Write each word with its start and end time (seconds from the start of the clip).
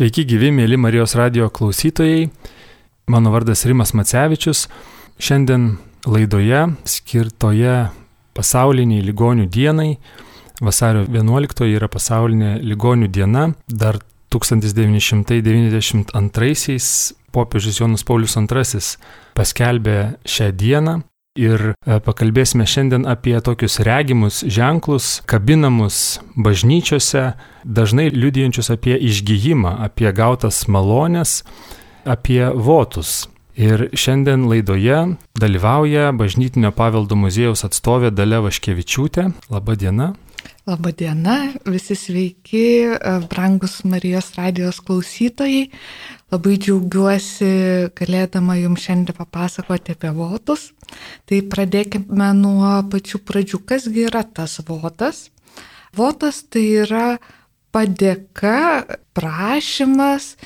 Sveiki 0.00 0.22
gyvi, 0.24 0.48
mėly 0.48 0.80
Marijos 0.80 1.12
radio 1.12 1.52
klausytojai. 1.52 2.32
Mano 3.12 3.28
vardas 3.34 3.66
Rimas 3.68 3.92
Macevičius. 3.92 4.62
Šiandien 5.20 5.76
laidoje 6.08 6.72
skirtoje 6.88 7.92
pasauliniai 8.32 9.04
ligonių 9.04 9.44
dienai. 9.52 10.00
Vasario 10.64 11.04
11 11.04 11.68
yra 11.68 11.84
pasaulinė 11.92 12.64
ligonių 12.64 13.12
diena. 13.12 13.52
Dar 13.68 14.00
1992-aisiais 14.32 17.12
popiežius 17.36 17.76
Jonas 17.82 18.00
Paulius 18.08 18.40
II 18.40 18.48
paskelbė 19.36 20.16
šią 20.24 20.48
dieną 20.64 21.04
Ir 21.40 21.62
e, 21.72 21.96
pakalbėsime 22.04 22.66
šiandien 22.68 23.06
apie 23.08 23.32
tokius 23.44 23.78
regimus 23.86 24.42
ženklus, 24.44 25.20
kabinamus 25.30 26.20
bažnyčiose, 26.36 27.30
dažnai 27.64 28.10
liudijančius 28.12 28.68
apie 28.74 28.98
išgyjimą, 29.08 29.78
apie 29.86 30.10
gautas 30.12 30.66
malonės, 30.68 31.40
apie 32.04 32.42
votus. 32.52 33.24
Ir 33.60 33.88
šiandien 33.96 34.46
laidoje 34.48 35.16
dalyvauja 35.40 36.12
Bažnytinio 36.16 36.70
paveldo 36.72 37.16
muziejaus 37.18 37.64
atstovė 37.66 38.12
Dalia 38.14 38.38
Vaškevičiūtė. 38.44 39.26
Labadiena. 39.52 40.12
Labadiena, 40.68 41.36
visi 41.66 41.96
sveiki, 41.96 42.66
e, 42.94 43.14
brangus 43.32 43.80
Marijos 43.84 44.34
radijos 44.36 44.80
klausytojai. 44.84 45.70
Labai 46.30 46.54
džiaugiuosi 46.62 47.50
galėdama 47.98 48.54
jums 48.60 48.84
šiandien 48.86 49.16
papasakoti 49.18 49.96
apie 49.96 50.12
votus. 50.14 50.68
Tai 51.26 51.40
pradėkime 51.50 52.30
nuo 52.38 52.76
pačių 52.92 53.18
pradžių. 53.26 53.58
Kasgi 53.66 54.06
yra 54.06 54.22
tas 54.22 54.60
votas? 54.68 55.28
Votas 55.96 56.44
tai 56.46 56.62
yra 56.84 57.18
padėka, 57.74 58.86
prašymas. 59.18 60.36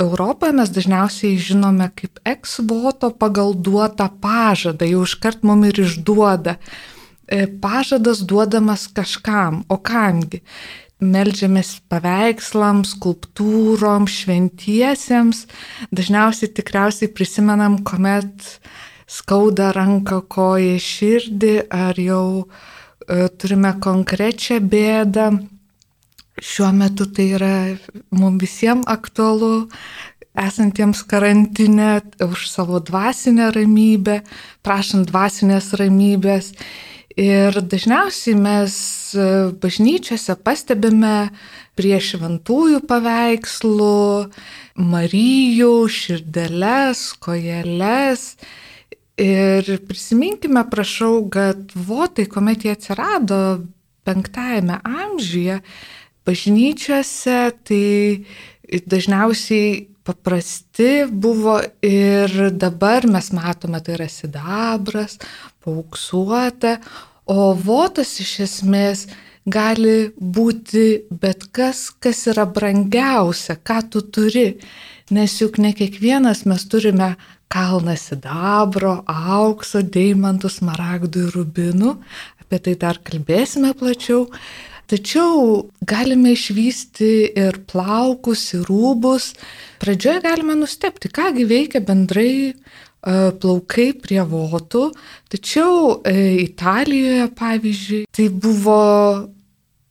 Europoje 0.00 0.56
mes 0.56 0.70
dažniausiai 0.74 1.38
žinome 1.38 1.90
kaip 1.94 2.18
eksvoto 2.26 3.12
pagal 3.14 3.54
duotą 3.54 4.08
pažadą, 4.22 4.88
jau 4.88 5.04
iškart 5.06 5.44
mum 5.46 5.62
ir 5.68 5.78
išduoda. 5.84 6.56
E, 7.30 7.44
pažadas 7.62 8.24
duodamas 8.26 8.88
kažkam, 8.90 9.62
o 9.68 9.76
kamgi? 9.78 10.40
Meldžiamės 11.00 11.78
paveikslams, 11.88 12.94
skulptūroms, 12.96 14.18
šventiesiems. 14.22 15.46
Dažniausiai 15.96 16.52
tikriausiai 16.56 17.08
prisimenam, 17.12 17.78
kuomet 17.86 18.60
skauda 19.10 19.70
ranką, 19.76 20.20
koją, 20.30 20.76
širdį, 20.84 21.54
ar 21.72 21.98
jau 22.00 22.26
e, 22.44 23.26
turime 23.40 23.72
konkrečią 23.82 24.60
bėdą. 24.60 25.30
Šiuo 26.40 26.70
metu 26.72 27.04
tai 27.12 27.26
yra 27.36 27.54
mums 28.16 28.40
visiems 28.40 28.88
aktualu, 28.88 29.66
esantiems 30.38 31.02
karantinė, 31.10 32.00
už 32.24 32.46
savo 32.48 32.80
dvasinę 32.80 33.50
ramybę, 33.56 34.20
prašant 34.64 35.10
dvasinės 35.10 35.72
ramybės. 35.80 36.54
Ir 37.20 37.52
dažniausiai 37.52 38.36
mes 38.38 38.74
e, 39.12 39.24
bažnyčiose 39.60 40.38
pastebime 40.40 41.28
prie 41.76 41.98
šventųjų 42.00 42.80
paveikslų, 42.88 44.30
Marijų, 44.80 45.74
širdeles, 45.92 47.02
kojeles. 47.20 48.24
Ir 49.20 49.68
prisiminkime, 49.84 50.62
prašau, 50.72 51.26
kad 51.28 51.74
votai, 51.76 52.24
kuomet 52.30 52.64
jie 52.64 52.72
atsirado 52.72 53.40
penktajame 54.08 54.78
amžiuje, 54.80 55.58
bažnyčiose, 56.24 57.40
tai 57.68 58.80
dažniausiai 58.88 59.90
paprasti 60.08 61.04
buvo 61.10 61.58
ir 61.84 62.32
dabar 62.56 63.04
mes 63.12 63.28
matome, 63.36 63.82
tai 63.84 63.98
yra 63.98 64.08
sidabras, 64.08 65.18
pauksuota, 65.60 66.78
O 67.30 67.52
votas 67.54 68.16
iš 68.22 68.32
esmės 68.46 69.04
gali 69.46 70.10
būti 70.18 70.86
bet 71.22 71.46
kas, 71.54 71.88
kas 72.02 72.24
yra 72.32 72.46
brangiausia, 72.46 73.54
ką 73.54 73.82
tu 73.92 74.02
turi. 74.02 74.48
Nes 75.14 75.36
juk 75.38 75.58
ne 75.62 75.70
kiekvienas 75.74 76.44
mes 76.46 76.66
turime 76.70 77.14
kalną 77.50 77.96
sidabro, 77.98 79.00
aukso, 79.10 79.82
deimantų, 79.82 80.50
smaragdų 80.56 81.24
ir 81.26 81.38
rubinų. 81.38 81.94
Apie 82.42 82.60
tai 82.66 82.74
dar 82.82 82.98
kalbėsime 83.06 83.72
plačiau. 83.78 84.26
Tačiau 84.90 85.70
galime 85.86 86.32
išvysti 86.34 87.10
ir 87.38 87.60
plaukus, 87.70 88.48
ir 88.56 88.66
rūbus. 88.66 89.36
Pradžioje 89.82 90.22
galime 90.24 90.56
nustepti, 90.58 91.12
kągi 91.14 91.46
veikia 91.46 91.82
bendrai 91.86 92.56
plaukai 93.00 93.92
prie 93.96 94.20
votų, 94.28 94.90
tačiau 95.32 96.00
e, 96.04 96.42
Italijoje, 96.44 97.30
pavyzdžiui, 97.38 98.00
tai 98.12 98.28
buvo 98.28 98.80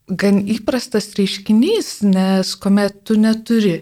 gan 0.10 0.42
įprastas 0.50 1.12
reiškinys, 1.18 2.00
nes 2.06 2.54
kuomet 2.62 3.04
tu 3.06 3.18
neturi, 3.20 3.82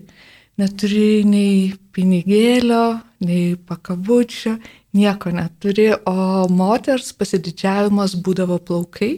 neturi 0.59 1.23
nei 1.27 1.73
pinigėlio, 1.95 2.99
nei 3.23 3.55
pakabučio, 3.67 4.57
nieko 4.97 5.31
neturi, 5.35 5.91
o 6.07 6.47
moters 6.51 7.13
pasididžiavimas 7.17 8.17
būdavo 8.23 8.59
plaukai. 8.63 9.15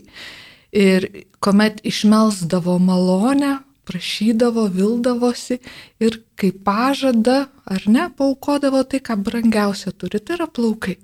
Ir 0.69 1.07
kuomet 1.41 1.79
išmelsdavo 1.87 2.77
malonę, 2.81 3.57
prašydavo, 3.89 4.67
vildavosi 4.73 5.59
ir 5.99 6.21
kaip 6.39 6.61
pažada 6.67 7.41
ar 7.65 7.85
ne, 7.87 8.07
paukodavo 8.17 8.83
tai, 8.89 9.01
ką 9.03 9.17
brangiausia 9.25 9.93
turi, 9.97 10.21
tai 10.21 10.37
yra 10.37 10.47
plaukai. 10.47 10.97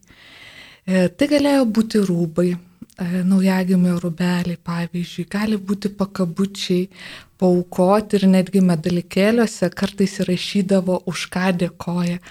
E, 0.86 1.08
tai 1.10 1.30
galėjo 1.32 1.66
būti 1.78 2.02
rūbai, 2.06 2.50
e, 2.54 3.08
naujagimio 3.28 3.96
rūbeliai, 4.04 4.60
pavyzdžiui, 4.70 5.26
gali 5.34 5.58
būti 5.58 5.90
pakabučiai, 5.98 6.90
paukoti 7.42 8.20
ir 8.20 8.28
netgi 8.32 8.62
medalikėliuose 8.64 9.72
kartais 9.76 10.20
įrašydavo, 10.24 11.02
už 11.10 11.26
ką 11.34 11.50
dėkoja 11.64 12.22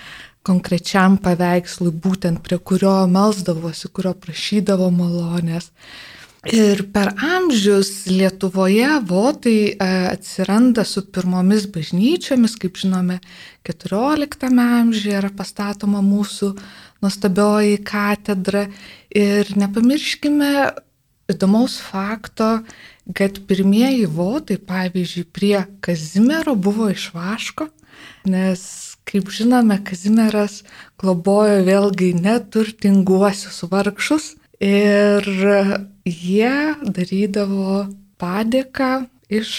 konkrečiam 0.45 1.17
paveikslui, 1.25 1.93
būtent 2.05 2.43
prie 2.45 2.59
kurio 2.61 2.95
melsdavosi, 3.11 3.89
kurio 3.97 4.13
prašydavo 4.25 4.91
malonės. 4.93 5.71
Ir 6.53 6.83
per 6.93 7.15
amžius 7.17 8.05
Lietuvoje 8.11 8.99
votai 9.09 9.73
e, 9.73 9.87
atsiranda 10.13 10.85
su 10.85 11.01
pirmomis 11.09 11.65
bažnyčiomis, 11.73 12.59
kaip 12.61 12.77
žinome, 12.77 13.21
14 13.65 14.45
amžiuje 14.53 15.17
yra 15.17 15.31
pastatoma 15.33 16.03
mūsų 16.05 16.51
nuostabioji 17.01 17.81
katedra. 17.89 18.67
Ir 19.09 19.55
nepamirškime 19.57 20.51
įdomaus 21.33 21.79
fakto, 21.81 22.61
kad 23.17 23.41
pirmieji 23.49 24.05
votai, 24.05 24.61
pavyzdžiui, 24.61 25.25
prie 25.33 25.65
Kazimiero 25.81 26.55
buvo 26.61 26.91
iš 26.93 27.09
vaško, 27.17 27.71
nes, 28.29 28.69
kaip 29.09 29.33
žinome, 29.33 29.81
Kazimieras 29.81 30.61
globojo 31.01 31.63
vėlgi 31.65 32.13
neturtinguosius 32.21 33.65
vargšus 33.73 34.35
Ir 34.65 35.27
jie 36.09 36.55
darydavo 36.81 37.83
padėką 38.17 38.93
iš 39.29 39.51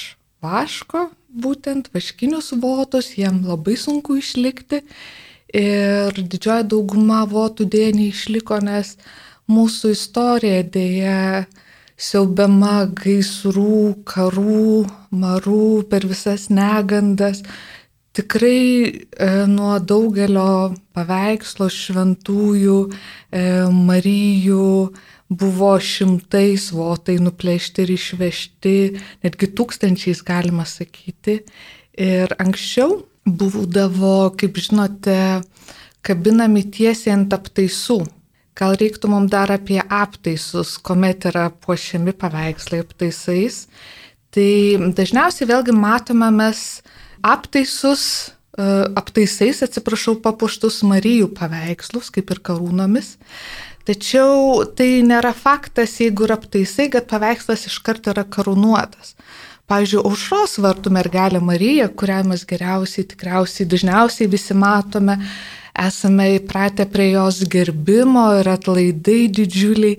vaško, 0.42 1.10
būtent 1.30 1.92
vaškinius 1.94 2.54
votus, 2.64 3.12
jiem 3.20 3.44
labai 3.46 3.76
sunku 3.78 4.18
išlikti. 4.18 4.82
Ir 5.56 6.16
didžioji 6.16 6.66
dauguma 6.74 7.22
votų 7.30 7.68
dėja 7.70 7.94
neišliko, 8.00 8.58
nes 8.66 8.96
mūsų 9.52 9.94
istorija 9.94 10.64
dėja 10.74 11.46
siaubiama 11.96 12.88
gaisrų, 12.98 14.02
karų, 14.10 14.88
marų 15.14 15.86
per 15.92 16.08
visas 16.10 16.50
negandas 16.50 17.44
tikrai 18.16 18.62
e, 18.88 19.30
nuo 19.52 19.76
daugelio 19.80 20.74
paveikslo 20.96 21.68
šventųjų, 21.72 22.78
e, 22.88 23.44
Marijų 23.72 24.70
buvo 25.30 25.72
šimtais 25.82 26.70
votai 26.76 27.18
nuplėšti 27.24 27.84
ir 27.84 27.96
išvežti, 27.96 28.76
netgi 29.26 29.50
tūkstančiais 29.58 30.22
galima 30.26 30.68
sakyti. 30.70 31.42
Ir 31.96 32.32
anksčiau 32.40 33.02
būdavo, 33.26 34.36
kaip 34.38 34.60
žinote, 34.62 35.42
kabinami 36.06 36.66
tiesiai 36.70 37.16
ant 37.18 37.34
aptaisų. 37.34 38.04
Gal 38.56 38.78
reiktų 38.80 39.10
mums 39.12 39.32
dar 39.34 39.52
apie 39.52 39.82
aptaisus, 39.82 40.78
kuomet 40.80 41.26
yra 41.28 41.50
puošiami 41.52 42.14
paveikslai 42.16 42.80
aptaisais. 42.86 43.66
Tai 44.32 44.52
dažniausiai 44.96 45.50
vėlgi 45.50 45.76
matome 45.76 46.30
mes 46.32 46.62
aptaisus, 47.26 48.06
e, 48.58 48.68
aptaisais, 49.02 49.64
atsiprašau, 49.66 50.20
papuoštus 50.26 50.84
Marijų 50.88 51.32
paveikslus, 51.38 52.12
kaip 52.14 52.32
ir 52.36 52.42
karūnomis. 52.46 53.16
Tačiau 53.86 54.64
tai 54.78 55.02
nėra 55.06 55.34
faktas, 55.38 56.00
jeigu 56.02 56.26
yra 56.26 56.40
aptaisai, 56.40 56.88
kad 56.94 57.06
paveikslas 57.10 57.68
iš 57.70 57.78
karto 57.86 58.14
yra 58.14 58.26
karūnuotas. 58.26 59.14
Pavyzdžiui, 59.70 60.02
aušros 60.06 60.60
vartų 60.62 60.92
mergelė 60.94 61.42
Marija, 61.42 61.88
kurią 61.90 62.22
mes 62.30 62.46
geriausiai, 62.46 63.06
tikriausiai, 63.10 63.66
dažniausiai 63.70 64.30
visi 64.30 64.58
matome, 64.58 65.18
esame 65.82 66.28
įpratę 66.38 66.86
prie 66.90 67.12
jos 67.16 67.42
gerbimo 67.52 68.28
ir 68.40 68.50
atlaidai 68.54 69.26
didžiuliai 69.38 69.98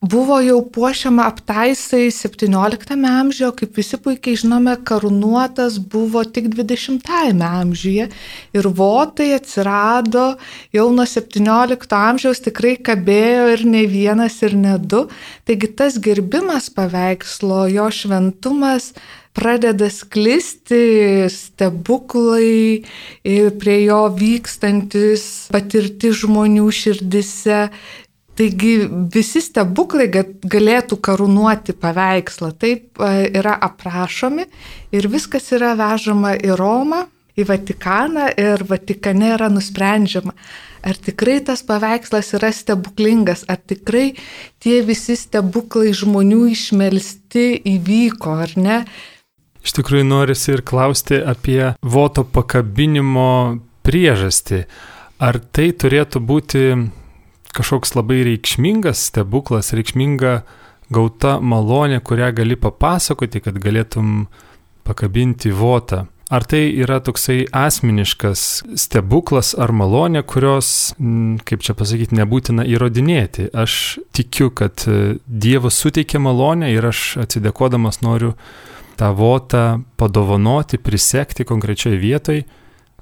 buvo 0.00 0.38
jau 0.44 0.60
puošiama 0.72 1.24
aptaisai 1.30 2.10
17 2.12 2.92
amžiuje, 3.08 3.50
kaip 3.60 3.78
visi 3.80 3.98
puikiai 4.02 4.36
žinome, 4.36 4.76
karūnuotas 4.86 5.78
buvo 5.80 6.22
tik 6.24 6.50
20 6.52 7.08
amžiuje 7.48 8.08
ir 8.56 8.68
votai 8.80 9.32
atsirado 9.38 10.36
jau 10.76 10.86
nuo 10.92 11.06
17 11.08 11.96
amžiaus 11.96 12.44
tikrai 12.44 12.76
kabėjo 12.76 13.52
ir 13.56 13.66
ne 13.66 13.86
vienas 13.90 14.42
ir 14.42 14.56
ne 14.56 14.76
du. 14.78 15.06
Taigi 15.48 15.72
tas 15.72 15.98
gerbimas 15.98 16.68
paveikslo, 16.70 17.66
jo 17.72 17.88
šventumas 17.90 18.92
pradeda 19.36 19.90
sklisti 19.92 21.28
stebuklai, 21.28 22.84
prie 23.60 23.76
jo 23.84 24.00
vykstantis 24.16 25.26
patirti 25.52 26.12
žmonių 26.16 26.70
širdise 26.72 27.66
Taigi 28.36 28.72
visi 29.14 29.40
stebuklai 29.40 30.10
galėtų 30.12 30.98
karūnuoti 31.00 31.72
paveikslą, 31.80 32.50
taip 32.60 33.00
e, 33.00 33.30
yra 33.32 33.54
aprašomi 33.64 34.44
ir 34.92 35.08
viskas 35.08 35.48
yra 35.56 35.72
vežama 35.78 36.34
į 36.36 36.56
Romą, 36.60 37.06
į 37.36 37.46
Vatikaną 37.48 38.26
ir 38.36 38.64
Vatikane 38.68 39.30
yra 39.38 39.48
nusprendžiama, 39.52 40.34
ar 40.84 41.00
tikrai 41.06 41.38
tas 41.48 41.64
paveikslas 41.64 42.34
yra 42.36 42.50
stebuklingas, 42.52 43.46
ar 43.48 43.56
tikrai 43.56 44.10
tie 44.60 44.82
visi 44.84 45.16
stebuklai 45.16 45.94
žmonių 45.96 46.42
išmelsti 46.52 47.46
įvyko, 47.72 48.36
ar 48.44 48.52
ne. 48.60 48.78
Iš 49.64 49.78
tikrųjų 49.80 50.04
norisi 50.06 50.52
ir 50.54 50.62
klausti 50.62 51.18
apie 51.24 51.72
voto 51.82 52.24
pakabinimo 52.24 53.30
priežastį. 53.86 54.62
Ar 55.24 55.40
tai 55.40 55.70
turėtų 55.72 56.20
būti 56.20 56.62
kažkoks 57.56 57.94
labai 57.96 58.22
reikšmingas 58.26 59.06
stebuklas, 59.10 59.72
reikšminga 59.76 60.40
gauta 60.92 61.38
malonė, 61.40 62.02
kurią 62.04 62.32
gali 62.36 62.58
papasakoti, 62.60 63.42
kad 63.44 63.58
galėtum 63.62 64.26
pakabinti 64.86 65.50
votą. 65.50 66.06
Ar 66.26 66.42
tai 66.42 66.64
yra 66.74 66.98
toksai 67.06 67.44
asmeniškas 67.54 68.40
stebuklas 68.82 69.52
ar 69.54 69.70
malonė, 69.70 70.24
kurios, 70.26 70.68
kaip 71.46 71.62
čia 71.62 71.76
pasakyti, 71.78 72.18
nebūtina 72.18 72.64
įrodinėti. 72.66 73.46
Aš 73.54 74.00
tikiu, 74.16 74.50
kad 74.50 74.82
e, 74.90 75.20
Dievas 75.26 75.78
suteikia 75.78 76.18
malonę 76.18 76.72
ir 76.74 76.88
aš 76.90 77.20
atsidėkodamas 77.22 78.02
noriu 78.02 78.32
tą 78.98 79.12
votą 79.14 79.62
padovanoti, 80.00 80.82
prisekti 80.82 81.46
konkrečioje 81.46 82.02
vietoje. 82.02 82.42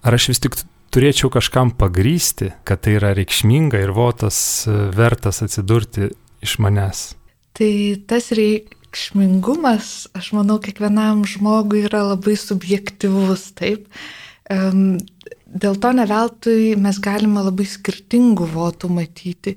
Ar 0.05 0.19
aš 0.19 0.29
vis 0.35 0.45
tik 0.45 0.61
turėčiau 0.95 1.31
kažkam 1.33 1.73
pagrysti, 1.75 2.53
kad 2.67 2.85
tai 2.87 2.97
yra 3.01 3.13
reikšminga 3.19 3.81
ir 3.83 3.93
votas 3.97 4.39
e, 4.69 4.75
vertas 4.95 5.43
atsidurti 5.43 6.13
iš 6.45 6.59
manęs. 6.63 7.07
Tai 7.55 7.73
tas 8.11 8.31
reikšmingumas, 8.35 9.91
aš 10.15 10.33
manau, 10.37 10.61
kiekvienam 10.63 11.25
žmogui 11.29 11.85
yra 11.89 12.05
labai 12.13 12.37
subjektivus, 12.39 13.51
taip. 13.59 13.87
Dėl 15.55 15.77
to 15.81 15.93
neveltui 15.95 16.75
mes 16.77 16.99
galime 17.03 17.45
labai 17.47 17.67
skirtingų 17.71 18.49
votų 18.57 18.91
matyti. 18.91 19.55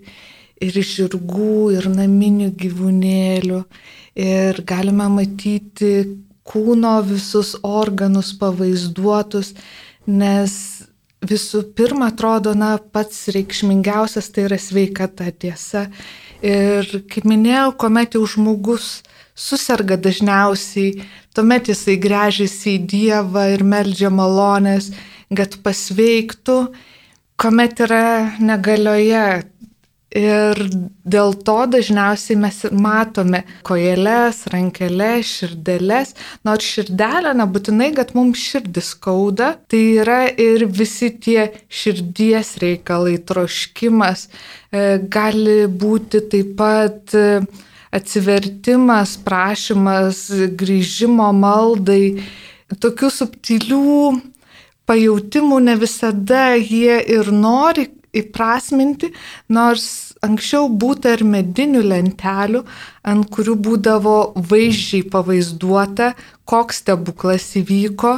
Ir 0.62 0.78
iš 0.78 0.94
žirgų, 1.02 1.74
ir 1.74 1.90
naminių 1.90 2.52
gyvūnėlių. 2.58 3.60
Ir 4.22 4.62
galime 4.70 5.10
matyti 5.14 5.92
kūno 6.48 6.96
visus 7.06 7.56
organus 7.66 8.32
pavaizduotus, 8.40 9.52
nes 10.08 10.54
visų 11.26 11.64
pirma, 11.78 12.12
atrodo, 12.12 12.54
na, 12.58 12.78
pats 12.78 13.28
reikšmingiausias 13.34 14.30
tai 14.34 14.48
yra 14.48 14.60
sveikata 14.62 15.32
tiesa. 15.32 15.88
Ir 16.46 16.86
kaip 17.10 17.26
minėjau, 17.26 17.72
kuomet 17.82 18.18
jau 18.18 18.26
žmogus 18.30 19.02
susirga 19.38 19.98
dažniausiai, 20.02 21.04
tuomet 21.34 21.70
jisai 21.72 21.98
grežiasi 22.02 22.78
į 22.78 22.84
Dievą 22.90 23.48
ir 23.54 23.64
meldžia 23.66 24.10
malonės, 24.14 24.92
kad 25.34 25.58
pasveiktų, 25.66 26.58
kuomet 27.38 27.82
yra 27.86 28.38
negalioje 28.42 29.26
Ir 30.16 30.56
dėl 31.04 31.34
to 31.44 31.58
dažniausiai 31.68 32.38
mes 32.40 32.62
matome 32.72 33.42
kojelės, 33.68 34.46
rankelės, 34.54 35.34
širdelės, 35.42 36.14
nors 36.48 36.64
širdelė 36.64 37.34
nebūtinai, 37.36 37.90
kad 37.98 38.14
mums 38.16 38.40
širdis 38.40 38.94
skauda, 38.96 39.58
tai 39.68 39.82
yra 40.00 40.22
ir 40.32 40.64
visi 40.72 41.12
tie 41.12 41.50
širdies 41.68 42.54
reikalai, 42.64 43.18
troškimas, 43.20 44.30
e, 44.72 44.86
gali 45.12 45.68
būti 45.68 46.24
taip 46.32 46.56
pat 46.56 47.12
e, 47.12 47.44
atsivertimas, 47.92 49.18
prašymas, 49.28 50.24
grįžimo 50.56 51.34
maldai, 51.36 52.24
tokių 52.80 53.12
subtilių 53.12 54.16
pajūtimų 54.88 55.60
ne 55.68 55.76
visada 55.84 56.54
jie 56.56 56.96
ir 57.12 57.36
nori 57.36 57.90
įprasminti, 58.16 59.12
nors 59.50 60.16
anksčiau 60.26 60.70
būta 60.70 61.14
ir 61.16 61.24
medinių 61.28 61.84
lentelių, 61.86 62.64
ant 63.08 63.30
kurių 63.34 63.56
būdavo 63.68 64.18
vaizdžiai 64.50 65.06
pavaizduota, 65.12 66.14
koks 66.48 66.84
stebuklas 66.84 67.50
įvyko, 67.60 68.18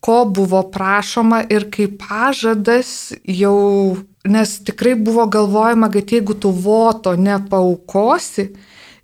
ko 0.00 0.18
buvo 0.24 0.62
prašoma 0.72 1.42
ir 1.52 1.68
kaip 1.72 1.98
pažadas 2.00 3.12
jau, 3.24 3.96
nes 4.24 4.56
tikrai 4.64 4.94
buvo 4.96 5.26
galvojama, 5.28 5.90
kad 5.92 6.12
jeigu 6.12 6.36
tu 6.40 6.52
voto 6.52 7.16
nepaukosi 7.16 8.48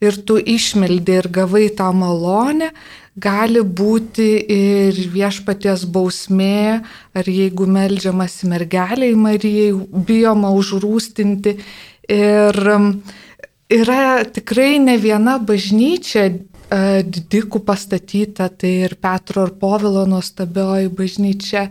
ir 0.00 0.21
tu 0.29 0.38
išmeldė 0.41 1.21
ir 1.23 1.29
gavai 1.33 1.69
tą 1.77 1.91
malonę, 1.97 2.73
gali 3.16 3.62
būti 3.64 4.28
ir 4.52 4.98
viešpaties 5.12 5.86
bausmė, 5.92 6.82
ar 7.16 7.30
jeigu 7.30 7.66
melžiamasi 7.66 8.48
mergeliai 8.50 9.14
Marijai, 9.16 9.70
bijoma 10.08 10.52
užrūstinti. 10.56 11.56
Ir 12.12 12.60
um, 12.74 12.90
yra 13.72 14.24
tikrai 14.28 14.76
ne 14.82 14.98
viena 15.00 15.38
bažnyčia 15.42 16.28
didikų 16.66 17.60
pastatyta, 17.62 18.48
tai 18.50 18.72
ir 18.88 18.96
Petro 18.98 19.46
ir 19.46 19.52
Povilo 19.60 20.02
nuostabioji 20.06 20.90
bažnyčia, 20.90 21.68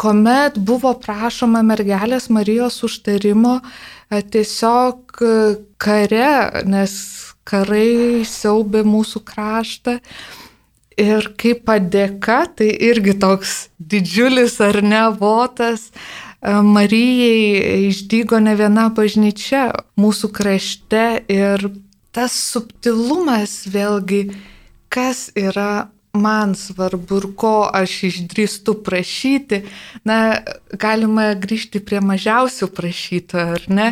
kuomet 0.00 0.56
buvo 0.56 0.94
prašoma 0.98 1.60
mergelės 1.62 2.30
Marijos 2.32 2.80
užtarimo 2.82 3.60
tiesiog 4.08 5.20
kare, 5.76 6.30
nes 6.64 6.94
karai 7.44 8.24
siaubė 8.28 8.82
mūsų 8.86 9.22
kraštą. 9.26 9.98
Ir 11.00 11.30
kaip 11.40 11.64
padėka, 11.68 12.42
tai 12.56 12.68
irgi 12.88 13.14
toks 13.20 13.70
didžiulis 13.78 14.58
ar 14.64 14.82
ne 14.84 15.04
votas, 15.16 15.88
e, 15.88 16.52
Marijai 16.52 17.88
išdygo 17.88 18.40
ne 18.42 18.56
viena 18.58 18.88
bažnyčia 18.92 19.70
mūsų 19.96 20.32
krašte 20.36 21.06
ir 21.32 21.70
tas 22.12 22.36
subtilumas 22.52 23.62
vėlgi, 23.72 24.26
kas 24.92 25.30
yra 25.38 25.88
man 26.12 26.54
svarbu 26.54 27.20
ir 27.22 27.28
ko 27.40 27.54
aš 27.72 27.94
išdrįstu 28.10 28.74
prašyti, 28.84 29.62
na, 30.04 30.42
galima 30.76 31.32
grįžti 31.40 31.80
prie 31.80 32.02
mažiausių 32.04 32.68
prašytojų, 32.76 33.56
ar 33.56 33.66
ne? 33.72 33.88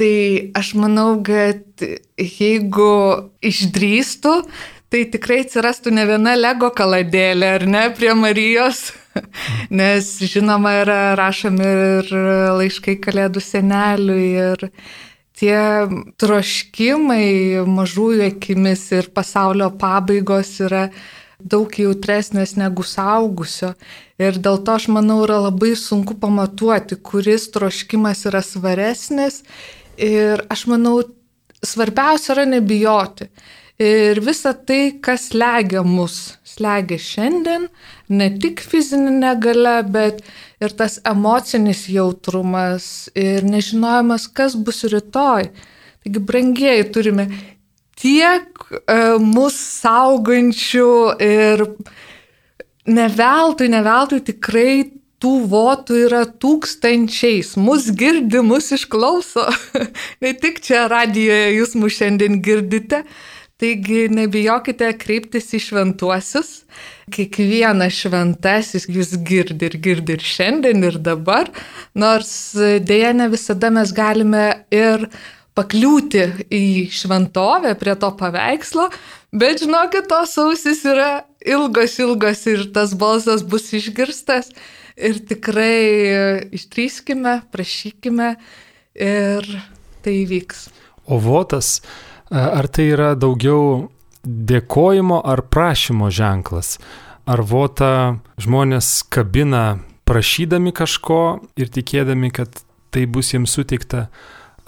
Tai 0.00 0.14
aš 0.56 0.72
manau, 0.80 1.18
kad 1.20 1.84
jeigu 2.16 2.92
išdrįstu, 3.44 4.32
tai 4.90 5.04
tikrai 5.10 5.44
atsirastų 5.44 5.92
ne 5.94 6.06
viena 6.08 6.34
Lego 6.38 6.70
kaladėlė, 6.74 7.52
ar 7.58 7.66
ne, 7.70 7.84
prie 7.94 8.10
Marijos. 8.18 8.90
Nes 9.80 10.08
žinoma 10.30 10.74
yra 10.82 10.98
rašomi 11.18 11.68
ir 11.68 12.10
laiškai 12.58 12.96
kalėdų 13.02 13.42
seneliui 13.42 14.26
ir 14.38 14.66
tie 15.40 15.56
troškimai 16.20 17.64
mažųjų 17.70 18.26
akimis 18.28 18.84
ir 18.94 19.10
pasaulio 19.14 19.70
pabaigos 19.80 20.52
yra 20.66 20.88
daug 21.40 21.72
jautresnės 21.72 22.56
negu 22.60 22.84
saugusio. 22.84 23.72
Ir 24.20 24.36
dėl 24.42 24.60
to 24.66 24.74
aš 24.76 24.90
manau 24.92 25.22
yra 25.24 25.38
labai 25.46 25.72
sunku 25.78 26.18
pamatuoti, 26.20 26.98
kuris 27.00 27.48
troškimas 27.54 28.26
yra 28.28 28.42
svaresnis. 28.44 29.40
Ir 29.96 30.44
aš 30.52 30.66
manau, 30.68 30.98
svarbiausia 31.64 32.34
yra 32.36 32.44
nebijoti. 32.48 33.30
Ir 33.80 34.18
visa 34.20 34.52
tai, 34.52 34.98
kas 35.00 35.30
slegia 35.30 35.80
mus, 35.80 36.34
slegia 36.44 36.98
šiandien, 37.00 37.62
ne 38.12 38.26
tik 38.42 38.60
fizinė 38.60 39.14
negale, 39.22 39.78
bet 39.88 40.20
ir 40.60 40.74
tas 40.76 40.98
emocinis 41.08 41.86
jautrumas 41.88 43.08
ir 43.16 43.46
nežinojimas, 43.48 44.28
kas 44.36 44.58
bus 44.60 44.84
rytoj. 44.84 45.48
Taigi, 46.04 46.20
brangieji, 46.28 46.90
turime 46.92 47.26
tiek 48.00 48.68
e, 48.68 49.00
mus 49.16 49.56
saugančių 49.80 50.92
ir 51.24 51.64
ne 52.92 53.08
veltui, 53.16 53.72
ne 53.72 53.80
veltui 53.84 54.20
tikrai 54.28 54.74
tų 55.20 55.34
votų 55.52 55.98
yra 56.06 56.22
tūkstančiais. 56.40 57.56
Mus 57.60 57.90
girdi, 57.96 58.40
mus 58.44 58.70
išklauso. 58.76 59.48
ne 60.22 60.36
tik 60.36 60.60
čia 60.64 60.86
radijoje 60.92 61.52
jūs 61.58 61.76
mus 61.80 61.96
šiandien 61.96 62.40
girdite. 62.44 63.04
Taigi 63.60 64.06
nebijokite 64.08 64.88
kreiptis 64.96 65.50
į 65.52 65.60
šventuosius. 65.66 66.62
Kiekvienas 67.12 67.98
šventasis 67.98 68.86
jūs 68.88 69.12
girdi 69.26 69.68
ir 69.68 69.76
girdi 69.84 70.16
ir 70.16 70.24
šiandien, 70.24 70.86
ir 70.86 70.96
dabar. 70.96 71.50
Nors 71.92 72.32
dėja 72.56 73.12
ne 73.18 73.28
visada 73.32 73.68
mes 73.74 73.92
galime 73.92 74.46
ir 74.72 75.04
pakliūti 75.58 76.24
į 76.48 76.64
šventovę 76.94 77.74
prie 77.76 77.96
to 78.00 78.10
paveikslo, 78.16 78.86
bet 79.34 79.60
žinokit, 79.60 80.08
tos 80.08 80.36
ausis 80.40 80.84
yra 80.88 81.26
ilgos, 81.44 81.98
ilgos 82.00 82.46
ir 82.48 82.68
tas 82.74 82.94
balsas 82.96 83.42
bus 83.44 83.68
išgirstas 83.76 84.52
ir 84.96 85.20
tikrai 85.28 86.48
ištryskime, 86.56 87.40
prašykime 87.52 88.34
ir 88.94 89.50
tai 90.04 90.16
įvyks. 90.22 90.68
O 91.10 91.18
votas, 91.20 91.80
ar 92.30 92.68
tai 92.68 92.90
yra 92.94 93.14
daugiau 93.18 93.90
dėkojimo 94.24 95.20
ar 95.26 95.42
prašymo 95.50 96.10
ženklas? 96.14 96.78
Ar 97.30 97.42
vota 97.46 98.18
žmonės 98.40 99.04
kabina 99.12 99.80
prašydami 100.08 100.72
kažko 100.74 101.40
ir 101.60 101.70
tikėdami, 101.70 102.32
kad 102.34 102.62
tai 102.90 103.06
bus 103.06 103.34
jiems 103.34 103.52
suteikta, 103.54 104.08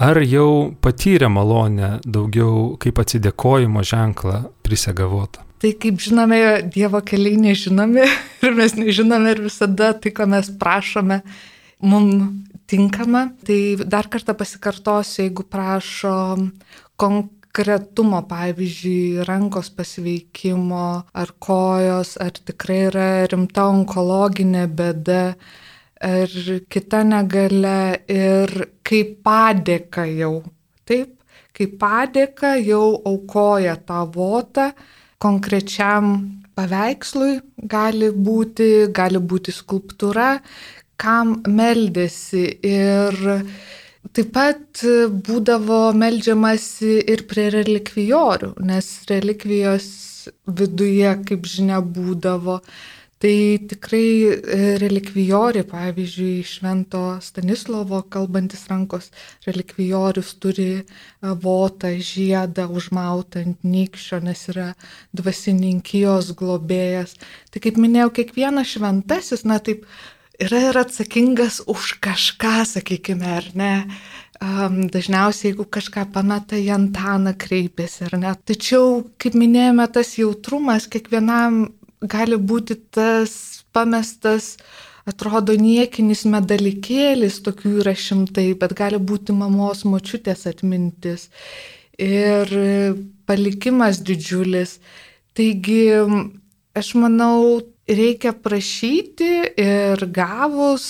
Ar 0.03 0.19
jau 0.25 0.73
patyrė 0.83 1.29
malonę 1.31 1.99
daugiau 2.03 2.75
kaip 2.83 2.99
atsidėkojimo 3.03 3.85
ženklą 3.87 4.39
prisegavotą? 4.65 5.45
Tai 5.63 5.71
kaip 5.79 6.01
žinome, 6.03 6.39
Dievo 6.75 6.99
keliai 7.07 7.39
nežinomi 7.39 8.03
ir 8.47 8.57
mes 8.57 8.75
nežinome 8.75 9.35
ir 9.37 9.45
visada 9.45 9.93
tai, 9.95 10.11
ko 10.17 10.27
mes 10.27 10.49
prašome, 10.59 11.21
mums 11.87 12.41
tinkama. 12.67 13.29
Tai 13.47 13.61
dar 13.85 14.09
kartą 14.11 14.35
pasikartosiu, 14.39 15.27
jeigu 15.27 15.45
prašo 15.47 16.17
konkretumo, 17.53 18.23
pavyzdžiui, 18.29 19.25
rankos 19.29 19.69
pasveikimo 19.77 21.05
ar 21.13 21.33
kojos, 21.39 22.17
ar 22.17 22.33
tikrai 22.33 22.87
yra 22.89 23.09
rimta 23.29 23.67
onkologinė 23.69 24.67
bėda 24.73 25.35
ar 26.01 26.33
kita 26.73 27.03
negale 27.05 28.05
ir 28.09 28.49
kaip 28.83 29.21
padėka 29.23 30.07
jau. 30.09 30.43
Taip, 30.89 31.13
kaip 31.53 31.77
padėka 31.79 32.55
jau 32.57 33.03
aukoja 33.05 33.77
tą 33.77 34.01
votą 34.15 34.73
konkrečiam 35.21 36.41
paveikslui, 36.57 37.37
gali 37.69 38.11
būti, 38.17 38.89
gali 38.97 39.21
būti 39.21 39.53
skulptūra, 39.53 40.41
kam 40.97 41.43
meldėsi 41.47 42.49
ir 42.65 43.45
Taip 44.13 44.33
pat 44.35 44.83
būdavo 45.27 45.93
melžiamasi 45.97 46.99
ir 47.09 47.25
prie 47.31 47.47
relikvijorių, 47.55 48.55
nes 48.69 48.89
relikvijos 49.09 49.87
viduje, 50.47 51.15
kaip 51.29 51.49
žinia, 51.49 51.79
būdavo 51.81 52.61
Tai 53.23 53.59
tikrai 53.71 54.07
e, 54.27 54.57
relikvijori, 54.83 55.61
pavyzdžiui, 55.71 56.41
Švento 56.43 57.03
Stanislovo 57.23 58.01
kalbantis 58.11 58.65
rankos 58.67 59.13
relikvijorius 59.47 60.33
turi 60.43 60.65
e, 60.81 60.83
votą, 61.45 61.93
žiedą 62.03 62.65
užmautą 62.81 63.45
ant 63.47 63.63
nykščio, 63.63 64.19
nes 64.27 64.43
yra 64.51 64.67
dvasininkijos 65.15 66.33
globėjas. 66.41 67.15
Tai 67.55 67.63
kaip 67.63 67.79
minėjau, 67.85 68.11
kiekvienas 68.19 68.75
šventasis, 68.75 69.47
na 69.47 69.61
taip, 69.63 69.87
yra 70.43 70.61
ir 70.71 70.79
atsakingas 70.81 71.61
už 71.71 71.97
kažką, 72.03 72.63
sakykime, 72.75 73.29
ar 73.39 73.47
ne. 73.59 73.75
Um, 74.43 74.89
dažniausiai, 74.91 75.53
jeigu 75.53 75.69
kažką 75.71 76.09
pameta, 76.15 76.59
į 76.59 76.73
Antaną 76.75 77.35
kreipiasi, 77.39 78.09
ar 78.09 78.17
ne. 78.19 78.33
Tačiau, 78.51 79.05
kaip 79.23 79.37
minėjome, 79.39 79.87
tas 79.95 80.17
jautrumas 80.19 80.89
kiekvienam 80.91 81.69
gali 82.03 82.39
būti 82.39 82.75
tas 82.91 83.63
pamestas, 83.73 84.57
atrodo 85.07 85.55
niekinis 85.59 86.25
medalikėlis, 86.31 87.39
tokių 87.47 87.77
yra 87.85 87.95
šimtai, 87.99 88.49
bet 88.59 88.75
gali 88.79 88.99
būti 88.99 89.35
mamos 89.35 89.85
močiutės 89.87 90.47
atmintis 90.51 91.29
ir 92.03 92.51
palikimas 93.31 94.03
didžiulis. 94.03 94.79
Taigi, 95.39 95.87
aš 96.77 96.95
manau, 96.99 97.63
reikia 97.89 98.33
prašyti 98.33 99.31
ir 99.59 100.05
gavus, 100.15 100.87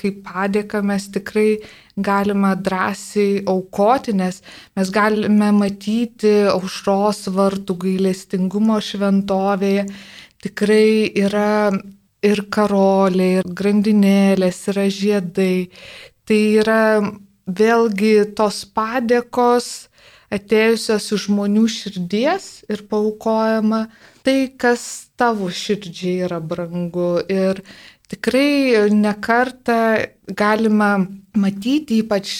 kaip 0.00 0.22
padėka, 0.24 0.80
mes 0.82 1.06
tikrai 1.12 1.58
galime 2.00 2.54
drąsiai 2.56 3.42
aukoti, 3.50 4.14
nes 4.16 4.40
mes 4.76 4.92
galime 4.94 5.50
matyti 5.52 6.32
aušros 6.52 7.28
vartų 7.34 7.76
gailestingumo 7.84 8.80
šventovėje 8.80 9.86
tikrai 10.40 11.10
yra 11.20 11.70
ir 12.24 12.44
karoliai, 12.52 13.40
ir 13.40 13.52
grandinėlės, 13.56 14.64
yra 14.72 14.86
žiedai. 14.92 15.68
Tai 16.28 16.40
yra 16.62 16.82
vėlgi 17.50 18.14
tos 18.38 18.62
padėkos 18.76 19.70
atėjusios 20.30 21.10
iš 21.16 21.26
žmonių 21.26 21.64
širdies 21.68 22.50
ir 22.70 22.84
paukojama 22.90 23.86
tai, 24.22 24.52
kas 24.54 25.09
tavo 25.20 25.50
širdžiai 25.52 26.24
yra 26.26 26.40
brangu. 26.40 27.20
Ir 27.28 27.62
tikrai 28.10 28.88
nekartą 28.94 29.80
galima 30.36 30.94
matyti, 31.38 32.00
ypač 32.02 32.32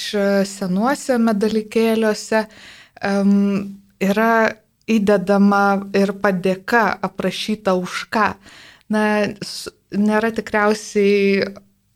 senuose 0.48 1.18
medalikėliuose, 1.22 2.44
um, 3.06 3.76
yra 4.00 4.32
įdedama 4.90 5.64
ir 5.94 6.14
padėka 6.22 6.86
aprašyta 7.06 7.76
už 7.78 8.06
ką. 8.10 8.32
Na, 8.90 9.04
nėra 9.94 10.32
tikriausiai, 10.34 11.44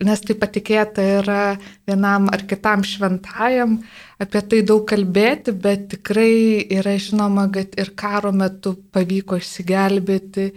nes 0.04 0.20
tai 0.24 0.36
patikėta 0.38 1.04
yra 1.20 1.42
vienam 1.88 2.28
ar 2.32 2.44
kitam 2.48 2.84
šventajam, 2.86 3.78
apie 4.22 4.42
tai 4.50 4.60
daug 4.66 4.84
kalbėti, 4.88 5.54
bet 5.64 5.88
tikrai 5.94 6.64
yra 6.78 6.94
žinoma, 7.00 7.46
kad 7.54 7.74
ir 7.80 7.92
karo 7.98 8.32
metu 8.36 8.74
pavyko 8.94 9.40
išsigelbėti. 9.40 10.50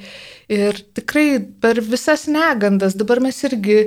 Ir 0.54 0.84
tikrai 0.98 1.30
per 1.64 1.82
visas 1.82 2.28
negandas, 2.32 2.98
dabar 3.00 3.24
mes 3.24 3.42
irgi 3.48 3.80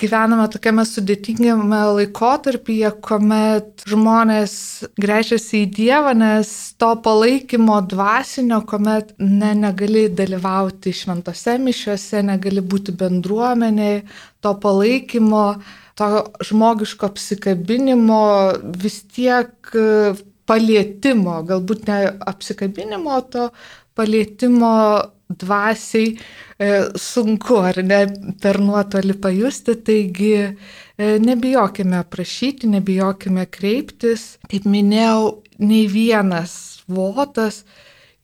gyvename 0.00 0.46
tokiame 0.50 0.84
sudėtingame 0.88 1.80
laikotarpyje, 1.98 2.90
kuomet 3.04 3.84
žmonės 3.88 4.56
grėžiasi 5.00 5.62
į 5.64 5.70
Dievą, 5.76 6.14
nes 6.18 6.50
to 6.80 6.90
palaikymo 7.04 7.78
dvasinio, 7.90 8.60
kuomet 8.68 9.14
ne, 9.22 9.52
negali 9.58 10.08
dalyvauti 10.10 10.94
šventose 10.94 11.56
mišiuose, 11.62 12.24
negali 12.26 12.64
būti 12.64 12.94
bendruomenėje, 12.98 14.02
to 14.42 14.54
palaikymo, 14.64 15.46
to 15.98 16.10
žmogiško 16.50 17.12
apsikabinimo 17.12 18.22
vis 18.82 19.02
tiek 19.14 19.74
palietimo, 20.44 21.38
galbūt 21.46 21.86
ne 21.88 22.00
apsikabinimo, 22.34 23.20
to 23.30 23.48
palietimo 23.94 24.74
dvasiai 25.28 26.10
e, 26.14 26.70
sunku 27.00 27.58
ar 27.64 27.80
ne 27.84 28.02
per 28.42 28.60
nuotolį 28.62 29.16
pajusti, 29.22 29.76
taigi 29.86 30.34
e, 30.42 30.52
nebijokime 31.22 32.02
prašyti, 32.10 32.70
nebijokime 32.74 33.46
kreiptis. 33.50 34.34
Kaip 34.50 34.68
minėjau, 34.68 35.40
nei 35.64 35.86
vienas 35.90 36.84
votas 36.90 37.62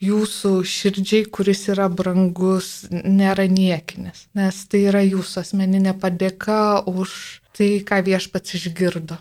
jūsų 0.01 0.53
širdžiai, 0.65 1.27
kuris 1.33 1.67
yra 1.73 1.91
brangus, 1.93 2.89
nėra 2.91 3.45
niekinis, 3.51 4.27
nes 4.37 4.63
tai 4.71 4.87
yra 4.89 5.03
jūsų 5.05 5.43
asmeninė 5.43 5.93
padėka 6.01 6.81
už 6.89 7.13
tai, 7.57 7.83
ką 7.85 8.01
viešpats 8.07 8.57
išgirdo. 8.57 9.21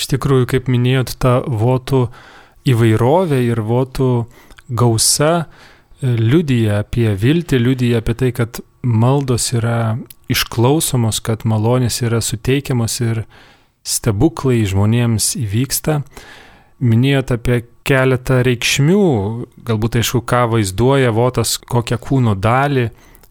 Iš 0.00 0.08
tikrųjų, 0.14 0.48
kaip 0.50 0.70
minėjot, 0.70 1.14
ta 1.22 1.38
votų 1.44 2.08
įvairovė 2.70 3.40
ir 3.46 3.62
votų 3.66 4.10
gausa 4.70 5.46
liudyja 6.02 6.80
apie 6.84 7.10
viltį, 7.18 7.60
liudyja 7.60 8.00
apie 8.00 8.16
tai, 8.16 8.30
kad 8.36 8.60
maldos 8.82 9.50
yra 9.52 9.98
išklausomos, 10.32 11.20
kad 11.24 11.44
malonės 11.48 12.00
yra 12.04 12.22
suteikiamos 12.24 13.00
ir 13.04 13.24
stebuklai 13.86 14.62
žmonėms 14.68 15.34
įvyksta. 15.40 16.00
Minėjot 16.80 17.34
apie 17.36 17.62
keletą 17.84 18.40
reikšmių, 18.46 19.04
galbūt 19.66 20.00
aišku, 20.00 20.22
ką 20.24 20.46
vaizduoja 20.54 21.12
votas, 21.12 21.58
kokią 21.60 21.98
kūno 22.00 22.36
dalį 22.38 22.88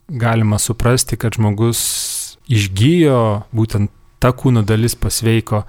galima 0.10 0.60
suprasti, 0.62 1.18
kad 1.18 1.38
žmogus 1.38 1.80
išgyjo, 2.50 3.46
būtent 3.54 3.94
ta 4.20 4.34
kūno 4.36 4.66
dalis 4.66 4.98
pasveiko. 5.00 5.64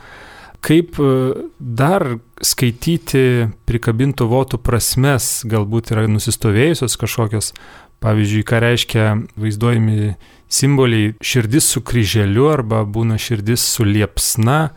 Kaip 0.65 0.99
e, 1.01 1.11
dar 1.59 2.07
skaityti 2.45 3.51
prikabintų 3.69 4.29
votų 4.31 4.61
prasmes, 4.65 5.41
galbūt 5.49 5.93
yra 5.95 6.07
nusistovėjusios 6.11 6.97
kažkokios, 7.01 7.53
pavyzdžiui, 8.01 8.45
ką 8.49 8.61
reiškia 8.65 9.07
vaizduojami 9.41 10.15
simboliai 10.51 11.15
širdis 11.21 11.69
su 11.75 11.83
kryželiu 11.85 12.49
arba 12.53 12.83
būna 12.85 13.19
širdis 13.21 13.65
su 13.75 13.85
liepsna. 13.87 14.71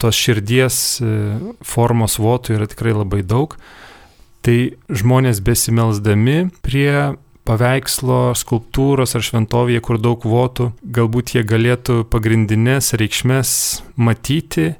Tos 0.00 0.18
širdies 0.18 0.78
e, 1.00 1.10
formos 1.64 2.18
votų 2.20 2.58
yra 2.58 2.68
tikrai 2.70 2.96
labai 2.96 3.22
daug. 3.24 3.56
Tai 4.44 4.56
žmonės 4.92 5.40
besimelsdami 5.44 6.50
prie 6.64 7.14
paveikslo, 7.48 8.32
skulptūros 8.36 9.14
ar 9.16 9.24
šventovėje, 9.24 9.80
kur 9.84 10.00
daug 10.00 10.24
votų, 10.24 10.70
galbūt 10.84 11.34
jie 11.36 11.44
galėtų 11.48 12.02
pagrindinės 12.12 12.92
reikšmės 13.00 13.50
matyti 14.00 14.74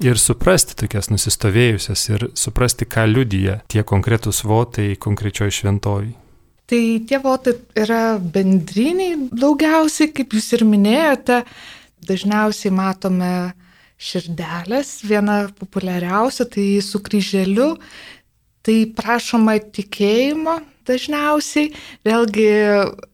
ir 0.00 0.18
suprasti 0.20 0.76
tokias 0.80 1.10
nusistovėjusias 1.12 2.06
ir 2.10 2.26
suprasti, 2.38 2.88
ką 2.88 3.06
liudyja 3.10 3.60
tie 3.70 3.84
konkretūs 3.86 4.42
votai 4.48 4.94
konkrečioje 5.00 5.60
šventovėje. 5.60 6.16
Tai 6.70 6.82
tie 7.02 7.18
votai 7.18 7.56
yra 7.82 8.02
bendriniai 8.22 9.16
daugiausiai, 9.34 10.12
kaip 10.14 10.36
jūs 10.36 10.52
ir 10.54 10.62
minėjote, 10.68 11.40
dažniausiai 12.06 12.70
matome 12.70 13.32
širdelės, 14.00 15.00
viena 15.04 15.42
populiariausia, 15.58 16.46
tai 16.48 16.66
su 16.84 17.02
kryželiu, 17.04 17.74
tai 18.66 18.82
prašoma 18.96 19.56
tikėjimo, 19.72 20.58
dažniausiai. 20.90 21.70
Vėlgi, 22.06 22.48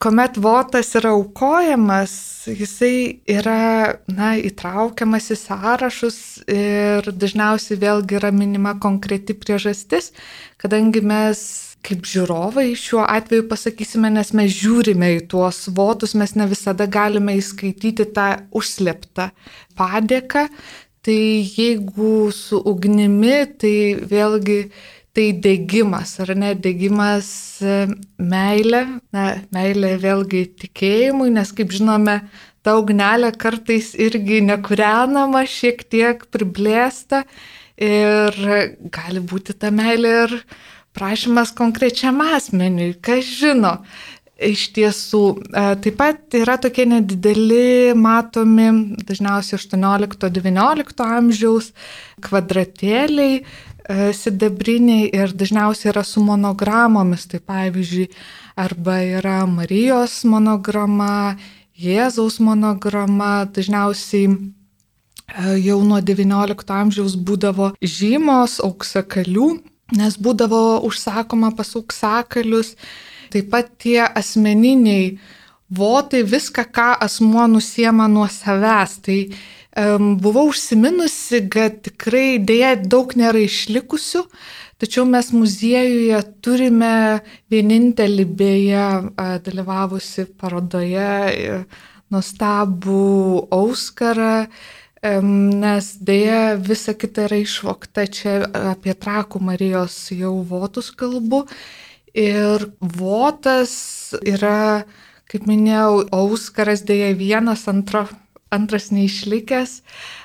kuomet 0.02 0.38
votas 0.42 0.94
yra 0.98 1.12
aukojamas, 1.16 2.14
jisai 2.48 3.20
yra 3.30 3.98
na, 4.10 4.34
įtraukiamas 4.38 5.30
į 5.34 5.38
sąrašus 5.42 6.18
ir 6.52 7.12
dažniausiai 7.12 7.80
vėlgi 7.82 8.20
yra 8.20 8.32
minima 8.34 8.76
konkreti 8.82 9.36
priežastis, 9.38 10.12
kadangi 10.62 11.04
mes 11.04 11.46
kaip 11.86 12.06
žiūrovai 12.08 12.72
šiuo 12.78 13.04
atveju 13.06 13.44
pasakysime, 13.50 14.10
nes 14.10 14.32
mes 14.34 14.50
žiūrime 14.50 15.12
į 15.20 15.20
tuos 15.30 15.68
votus, 15.74 16.16
mes 16.18 16.34
ne 16.34 16.48
visada 16.50 16.88
galime 16.90 17.36
įskaityti 17.38 18.08
tą 18.16 18.32
užsleptą 18.56 19.30
padėką. 19.78 20.48
Tai 21.06 21.14
jeigu 21.14 22.32
su 22.34 22.58
ugnimi, 22.66 23.44
tai 23.62 23.94
vėlgi 24.10 24.56
tai 25.16 25.30
degimas, 25.32 26.18
ar 26.20 26.35
ne, 26.37 26.52
degimas 26.61 27.28
e, 27.64 27.87
meilė, 28.20 28.82
na, 29.16 29.30
meilė 29.54 29.94
vėlgi 30.02 30.42
tikėjimui, 30.61 31.30
nes 31.32 31.52
kaip 31.56 31.73
žinome, 31.73 32.18
ta 32.66 32.75
ugnelė 32.76 33.30
kartais 33.40 33.94
irgi 33.96 34.42
nekūrenama, 34.44 35.46
šiek 35.49 35.87
tiek 35.88 36.26
priblėsta. 36.35 37.25
Ir 37.76 38.37
gali 38.92 39.20
būti 39.20 39.56
ta 39.61 39.68
meilė 39.73 40.12
ir 40.25 40.35
prašymas 40.96 41.52
konkrečiam 41.56 42.23
asmeniui, 42.25 42.94
kas 43.04 43.28
žino. 43.40 43.76
Iš 44.37 44.66
tiesų, 44.76 45.23
e, 45.49 45.64
taip 45.80 45.94
pat 45.96 46.37
yra 46.37 46.58
tokie 46.61 46.85
nedideli, 46.88 47.94
matomi, 47.96 48.68
dažniausiai 49.08 49.56
18-19 49.62 51.06
amžiaus 51.06 51.70
kvadratėliai, 52.26 53.46
sidabriniai 53.88 55.10
ir 55.14 55.32
dažniausiai 55.36 55.92
yra 55.92 56.02
su 56.04 56.22
monogramomis, 56.24 57.26
tai 57.30 57.40
pavyzdžiui, 57.40 58.08
arba 58.56 58.98
yra 59.04 59.44
Marijos 59.46 60.24
monograma, 60.24 61.36
Jėzaus 61.76 62.38
monograma, 62.40 63.44
dažniausiai 63.52 64.30
e, 64.32 64.36
jau 65.60 65.82
nuo 65.84 66.00
XIX 66.00 66.56
amžiaus 66.80 67.18
būdavo 67.20 67.74
žymos 67.84 68.56
auksakalių, 68.64 69.50
nes 69.98 70.16
būdavo 70.16 70.80
užsakoma 70.88 71.52
pas 71.56 71.74
auksakalius, 71.76 72.72
taip 73.30 73.50
pat 73.52 73.68
tie 73.76 74.00
asmeniniai 74.06 75.18
votai, 75.68 76.22
viską, 76.24 76.64
ką 76.72 76.88
asmuo 77.04 77.44
nusiema 77.50 78.08
nuo 78.08 78.26
savęs. 78.30 78.96
Tai 79.04 79.20
Buvau 79.76 80.47
užsiminusi, 80.49 81.42
kad 81.52 81.83
tikrai 81.85 82.38
dėja 82.40 82.78
daug 82.80 83.10
nėra 83.12 83.43
išlikusių, 83.45 84.23
tačiau 84.80 85.04
mes 85.04 85.28
muziejuje 85.36 86.21
turime 86.41 87.21
vienintelį 87.52 88.25
beje 88.39 88.86
dalyvavusi 89.45 90.25
parodoje 90.41 91.10
e, 91.28 91.60
nuostabų 92.08 93.04
Auskarą, 93.52 94.49
nes 95.04 95.93
dėja 96.00 96.56
visa 96.56 96.97
kita 96.97 97.28
yra 97.28 97.45
išvokta, 97.45 98.08
čia 98.08 98.41
apie 98.73 98.97
Trakų 98.97 99.45
Marijos 99.45 100.06
jau 100.17 100.39
votus 100.41 100.89
kalbu. 100.89 101.45
Ir 102.17 102.71
votas 102.80 103.76
yra, 104.25 104.86
kaip 105.28 105.45
minėjau, 105.45 106.06
Auskaras 106.17 106.80
dėja 106.89 107.12
vienas, 107.12 107.69
antro 107.69 108.06
antras 108.56 108.90
neišlikęs. 108.95 109.80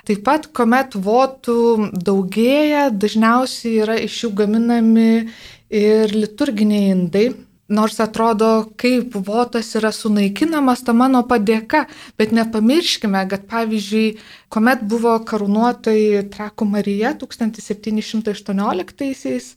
Taip 0.07 0.23
pat, 0.25 0.49
kuomet 0.55 0.95
votų 0.95 1.91
daugėja, 1.93 2.89
dažniausiai 2.91 3.77
yra 3.83 3.99
iš 4.01 4.23
jų 4.25 4.33
gaminami 4.41 5.29
ir 5.69 6.15
liturginiai 6.15 6.91
indai. 6.95 7.29
Nors 7.71 8.01
atrodo, 8.03 8.67
kaip 8.75 9.13
votas 9.15 9.69
yra 9.79 9.95
sunaikinamas, 9.95 10.83
ta 10.83 10.91
mano 10.91 11.23
padėka, 11.23 11.87
bet 12.19 12.35
nepamirškime, 12.35 13.23
kad 13.31 13.47
pavyzdžiui, 13.47 14.19
kuomet 14.51 14.83
buvo 14.91 15.15
karūnuotoji 15.23 16.27
Trakų 16.33 16.67
Marija 16.67 17.15
1718-aisiais, 17.21 19.55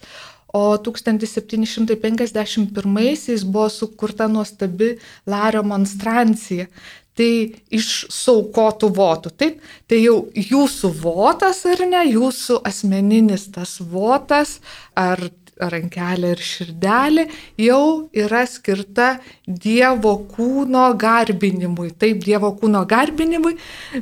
o 0.54 0.78
1751-aisiais 0.78 3.42
buvo 3.42 3.66
sukurta 3.66 4.30
nuostabi 4.30 4.94
Lario 5.26 5.66
monstrancija 5.66 6.70
tai 7.18 7.31
iš 7.74 8.07
saukotų 8.12 8.90
votų. 8.96 9.33
Taip, 9.38 9.62
tai 9.90 10.03
jau 10.03 10.18
jūsų 10.35 10.90
votas 11.03 11.64
ar 11.70 11.87
ne, 11.88 12.03
jūsų 12.11 12.61
asmeninis 12.66 13.48
tas 13.55 13.79
votas 13.81 14.59
ar 14.98 15.22
rankelė 15.61 16.33
ir 16.35 16.40
širdelė 16.42 17.24
jau 17.62 18.09
yra 18.11 18.42
skirta 18.50 19.18
Dievo 19.46 20.16
kūno 20.31 20.87
garbinimui. 20.98 21.92
Taip, 21.98 22.24
Dievo 22.24 22.55
kūno 22.59 22.85
garbinimui, 22.90 23.55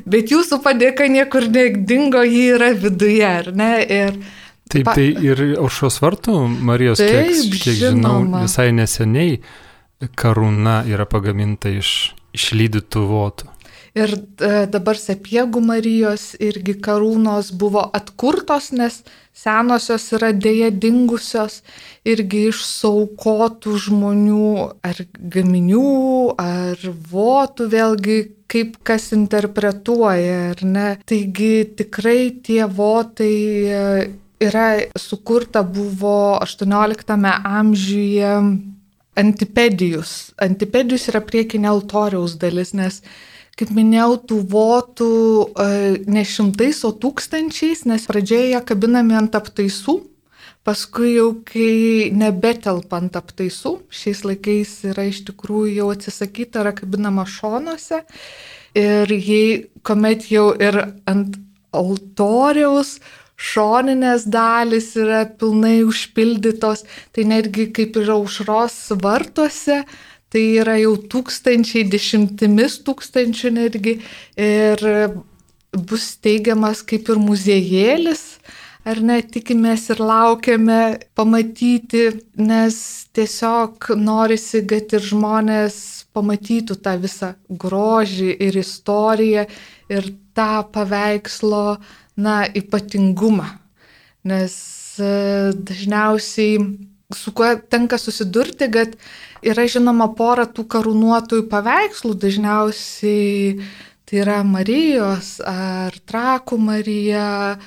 bet 0.05 0.33
jūsų 0.33 0.61
padėka 0.63 1.07
niekur 1.11 1.45
nedingo, 1.53 2.23
ji 2.25 2.47
yra 2.55 2.71
viduje, 2.73 3.27
ar 3.27 3.51
ne? 3.53 3.73
Ir 3.83 4.17
Taip, 4.73 4.87
pa... 4.87 4.95
tai 4.97 5.11
ir 5.21 5.43
aušos 5.61 5.99
vartų 6.01 6.39
Marijos, 6.65 7.01
Taip, 7.03 7.29
kiek, 7.29 7.61
kiek 7.67 7.79
žinau, 7.91 8.23
visai 8.39 8.71
neseniai 8.73 9.37
karūna 10.17 10.81
yra 10.89 11.05
pagaminta 11.07 11.69
iš 11.69 12.13
išlydytų 12.33 13.07
votų. 13.09 13.53
Ir 13.93 14.09
e, 14.41 14.65
dabar 14.73 14.97
sapiegų 14.97 15.61
Marijos 15.61 16.31
irgi 16.41 16.73
karūnos 16.81 17.51
buvo 17.53 17.83
atkurtos, 17.93 18.71
nes 18.73 19.03
senosios 19.37 20.07
yra 20.17 20.31
dėja 20.33 20.71
dingusios 20.73 21.59
irgi 22.01 22.47
iš 22.49 22.63
saukotų 22.65 23.75
žmonių 23.85 24.55
ar 24.89 25.03
gaminių, 25.35 26.33
ar 26.41 26.81
votų 27.13 27.69
vėlgi, 27.69 28.17
kaip 28.49 28.81
kas 28.85 29.11
interpretuoja, 29.13 30.41
ar 30.55 30.65
ne. 30.65 30.89
Taigi 31.05 31.53
tikrai 31.77 32.33
tie 32.41 32.63
votai 32.65 33.37
e, 33.37 33.87
yra 34.41 34.67
sukurta 34.97 35.61
buvo 35.61 36.39
18 36.41 37.13
amžiuje 37.45 38.35
antipedijus. 39.19 40.33
Antipedijus 40.41 41.07
yra 41.11 41.21
priekinė 41.25 41.69
altoriaus 41.71 42.37
dalis, 42.41 42.73
nes, 42.77 43.01
kaip 43.59 43.73
minėjau, 43.75 44.17
tų 44.29 44.39
votų 44.53 45.11
e, 45.45 45.67
ne 46.09 46.23
šimtais, 46.27 46.81
o 46.87 46.93
tūkstančiais, 46.97 47.85
nes 47.89 48.07
pradžioje 48.09 48.53
jie 48.53 48.63
kabinami 48.65 49.17
ant 49.19 49.37
aptaisų, 49.37 49.99
paskui 50.63 51.15
jau 51.17 51.29
kai 51.47 52.09
nebetelpa 52.15 53.01
ant 53.01 53.17
aptaisų, 53.19 53.77
šiais 53.93 54.23
laikais 54.25 54.75
yra 54.93 55.07
iš 55.09 55.23
tikrųjų 55.29 55.79
jau 55.81 55.89
atsisakyta, 55.93 56.63
yra 56.63 56.75
kabinama 56.77 57.27
šonuose. 57.29 58.03
Ir 58.73 59.11
jei, 59.13 59.67
kuomet 59.85 60.31
jau 60.31 60.47
ir 60.57 60.79
ant 61.05 61.35
altoriaus, 61.73 62.97
šoninės 63.43 64.27
dalys 64.31 64.93
yra 64.99 65.25
pilnai 65.27 65.81
užpildytos, 65.87 66.85
tai 67.11 67.27
netgi 67.27 67.69
kaip 67.75 67.99
ir 67.99 68.13
aušros 68.15 68.79
vartuose, 69.03 69.83
tai 70.33 70.43
yra 70.63 70.79
jau 70.81 70.95
tūkstančiai, 71.11 71.85
dešimtimis 71.91 72.79
tūkstančių 72.87 73.53
netgi. 73.59 73.99
Ir 74.39 74.87
bus 75.73 76.13
teigiamas 76.21 76.83
kaip 76.85 77.09
ir 77.09 77.21
muziejėlis 77.21 78.27
ar 78.87 78.99
ne, 78.99 79.19
tikimės 79.23 79.87
ir 79.93 80.01
laukiame 80.03 80.81
pamatyti, 81.15 82.09
nes 82.39 82.77
tiesiog 83.15 83.93
norisi, 83.99 84.63
kad 84.67 84.93
ir 84.95 85.05
žmonės 85.07 85.77
pamatytų 86.13 86.77
tą 86.83 86.97
visą 87.01 87.33
grožį 87.49 88.33
ir 88.47 88.59
istoriją 88.59 89.47
ir 89.93 90.09
tą 90.37 90.65
paveikslo, 90.73 91.79
na, 92.15 92.43
ypatingumą. 92.47 93.47
Nes 94.23 94.55
e, 94.99 95.51
dažniausiai 95.53 96.59
su 97.13 97.33
kuo 97.35 97.55
tenka 97.69 97.97
susidurti, 97.97 98.69
kad 98.71 98.95
yra 99.43 99.65
žinoma 99.69 100.09
pora 100.17 100.45
tų 100.49 100.65
karūnuotųjų 100.71 101.47
paveikslų, 101.51 102.13
dažniausiai 102.21 103.57
tai 104.07 104.21
yra 104.23 104.39
Marijos 104.47 105.35
ar 105.47 105.95
Trakų 106.09 106.59
Marija, 106.61 107.57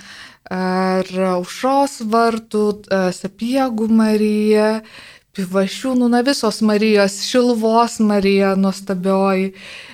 ar 0.53 1.11
Aušos 1.33 2.01
vartų, 2.07 2.65
e, 2.87 3.03
Sapiegų 3.17 3.91
Marija, 3.91 4.81
Pivašiūnų, 5.37 6.07
na 6.09 6.23
visos 6.25 6.63
Marijos, 6.65 7.19
Šilvos 7.29 7.99
Marija 8.01 8.55
nuostabioji. 8.57 9.51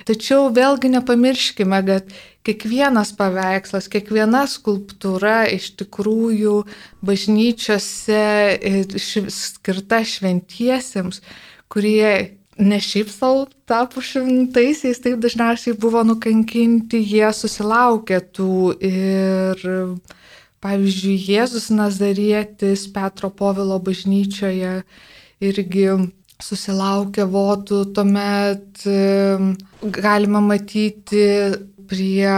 Tačiau 0.07 0.47
vėlgi 0.55 0.93
nepamirškime, 0.93 1.81
kad 1.89 2.13
kiekvienas 2.43 3.13
paveikslas, 3.15 3.87
kiekviena 3.91 4.43
skulptūra 4.51 5.43
iš 5.53 5.71
tikrųjų 5.79 6.59
bažnyčiose 7.05 8.23
skirta 9.31 10.01
šventiesiems, 10.07 11.21
kurie 11.71 12.39
ne 12.59 12.79
šiaip 12.83 13.09
savo 13.09 13.47
tapo 13.69 14.01
šimtaisiais, 14.03 14.99
taip 15.01 15.21
dažniausiai 15.23 15.77
buvo 15.79 16.03
nukankinti, 16.05 16.99
jie 17.01 17.31
susilaukė 17.33 18.19
tų 18.35 18.57
ir 18.89 19.63
pavyzdžiui 20.63 21.15
Jėzus 21.27 21.71
Nazarietis 21.73 22.85
Petro 22.93 23.31
Povilo 23.33 23.79
bažnyčioje 23.83 24.83
irgi 25.43 25.87
susilaukė 26.43 27.25
votų, 27.31 27.83
tuomet 27.95 28.83
galima 29.81 30.41
matyti 30.43 31.25
prie 31.89 32.29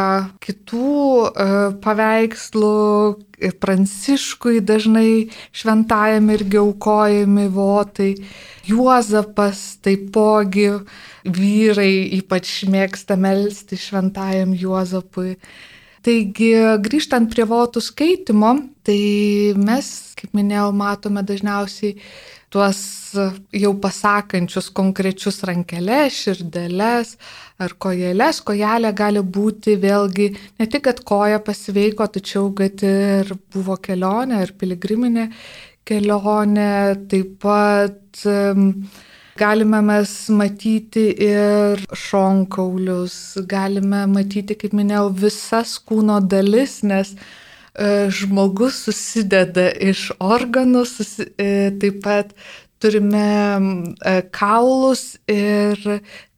kitų 0.43 0.95
e, 1.27 1.47
paveikslų, 1.83 2.75
Pranciškui 3.59 4.61
dažnai 4.63 5.27
šventajam 5.51 6.29
irgi 6.31 6.61
aukojami 6.61 7.49
votai, 7.51 8.13
Juozapas 8.65 9.59
taipogi 9.85 10.69
vyrai 11.25 12.07
ypač 12.17 12.63
mėgsta 12.71 13.17
melstį 13.19 13.77
šventajam 13.81 14.55
Juozapui. 14.57 15.35
Taigi, 16.05 16.51
grįžtant 16.85 17.31
prie 17.33 17.47
votų 17.49 17.81
skaitimo, 17.81 18.53
tai 18.85 18.99
mes, 19.57 19.91
kaip 20.17 20.35
minėjau, 20.37 20.69
matome 20.77 21.25
dažniausiai 21.25 21.97
tuos 22.53 22.79
jau 23.51 23.71
pasakančius 23.81 24.69
konkrečius 24.75 25.41
rankelės, 25.49 26.21
širdelės 26.23 27.15
ar 27.61 27.75
kojelės. 27.79 28.41
Kojelė 28.45 28.91
gali 28.95 29.21
būti 29.37 29.77
vėlgi 29.81 30.29
ne 30.59 30.67
tik, 30.67 30.85
kad 30.87 31.01
koja 31.07 31.39
pasveiko, 31.43 32.07
tačiau 32.07 32.51
kad 32.57 32.83
ir 32.85 33.31
buvo 33.53 33.77
kelionė 33.81 34.43
ir 34.45 34.55
piligriminė 34.59 35.29
kelionė. 35.87 36.71
Taip 37.11 37.37
pat 37.45 38.25
um, 38.27 38.67
galime 39.39 39.81
mes 39.85 40.17
matyti 40.33 41.07
ir 41.29 41.85
šonkaulius, 42.07 43.17
galime 43.49 44.05
matyti, 44.11 44.57
kaip 44.59 44.75
minėjau, 44.75 45.09
visas 45.25 45.79
kūno 45.83 46.21
dalis, 46.23 46.81
nes 46.83 47.15
E, 47.75 48.07
žmogus 48.07 48.77
susideda 48.85 49.65
iš 49.83 50.07
organų, 50.23 50.85
susi, 50.87 51.25
e, 51.35 51.73
taip 51.81 51.97
pat 52.05 52.29
turime 52.79 53.27
e, 54.03 54.21
kaulus 54.35 55.15
ir 55.31 55.79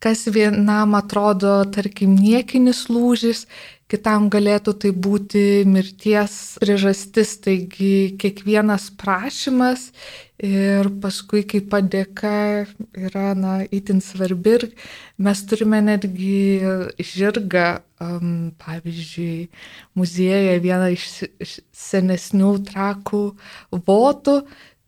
kas 0.04 0.28
vienam 0.30 0.95
atrodo, 0.97 1.60
tarkim, 1.73 2.13
niekinis 2.15 2.86
lūžis, 2.91 3.45
kitam 3.91 4.28
galėtų 4.32 4.73
tai 4.84 4.91
būti 4.91 5.43
mirties 5.67 6.58
priežastis. 6.62 7.38
Taigi 7.43 8.17
kiekvienas 8.19 8.89
prašymas 9.00 9.89
ir 10.43 10.91
paskui 11.02 11.41
kaip 11.50 11.69
padėka 11.71 12.67
yra, 12.93 13.32
na, 13.34 13.60
itin 13.73 14.04
svarbi 14.04 14.58
ir 14.60 14.67
mes 15.17 15.41
turime 15.50 15.82
netgi 15.82 16.62
žirgą 17.02 17.67
um, 18.04 18.52
pavyzdžiui, 18.62 19.47
muziejuje 19.97 20.58
vieną 20.62 20.91
iš, 20.93 21.08
senesnių 21.73 22.54
trakų 22.69 23.23
votų, 23.88 24.41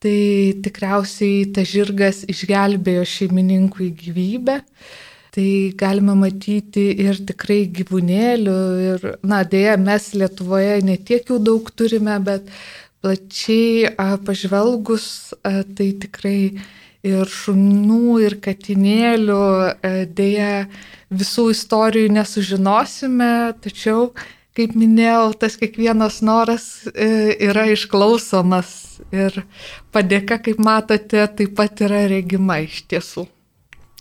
tai 0.03 0.55
tikriausiai 0.63 1.49
tas 1.53 1.67
žirgas 1.67 2.23
išgelbėjo 2.31 3.03
šeimininkui 3.07 3.91
gyvybę. 3.99 4.59
Tai 5.29 5.49
galime 5.77 6.15
matyti 6.17 6.87
ir 7.03 7.19
tikrai 7.29 7.67
gyvūnėlių, 7.69 8.59
ir, 8.87 9.03
na, 9.21 9.43
dėja, 9.45 9.75
mes 9.77 10.07
Lietuvoje 10.17 10.79
netiek 10.87 11.29
jų 11.29 11.37
daug 11.45 11.69
turime, 11.77 12.15
bet 12.25 12.49
plačiai 13.03 13.91
a, 13.93 14.15
pažvelgus, 14.25 15.35
a, 15.43 15.61
tai 15.77 15.91
tikrai 16.01 16.39
ir 17.05 17.29
šunų, 17.29 18.17
ir 18.25 18.39
katinėlių, 18.41 19.39
a, 19.69 19.93
dėja, 20.09 20.65
visų 21.13 21.51
istorijų 21.53 22.09
nesužinosime, 22.17 23.31
tačiau, 23.61 24.09
kaip 24.57 24.73
minėjau, 24.73 25.29
tas 25.45 25.61
kiekvienas 25.61 26.23
noras 26.25 26.71
e, 26.89 27.37
yra 27.51 27.69
išklausomas 27.69 28.88
ir 29.15 29.43
padėka, 29.93 30.39
kaip 30.45 30.59
matote, 30.63 31.25
taip 31.27 31.55
pat 31.57 31.81
yra 31.85 32.05
regima 32.11 32.59
iš 32.63 32.83
tiesų. 32.91 33.25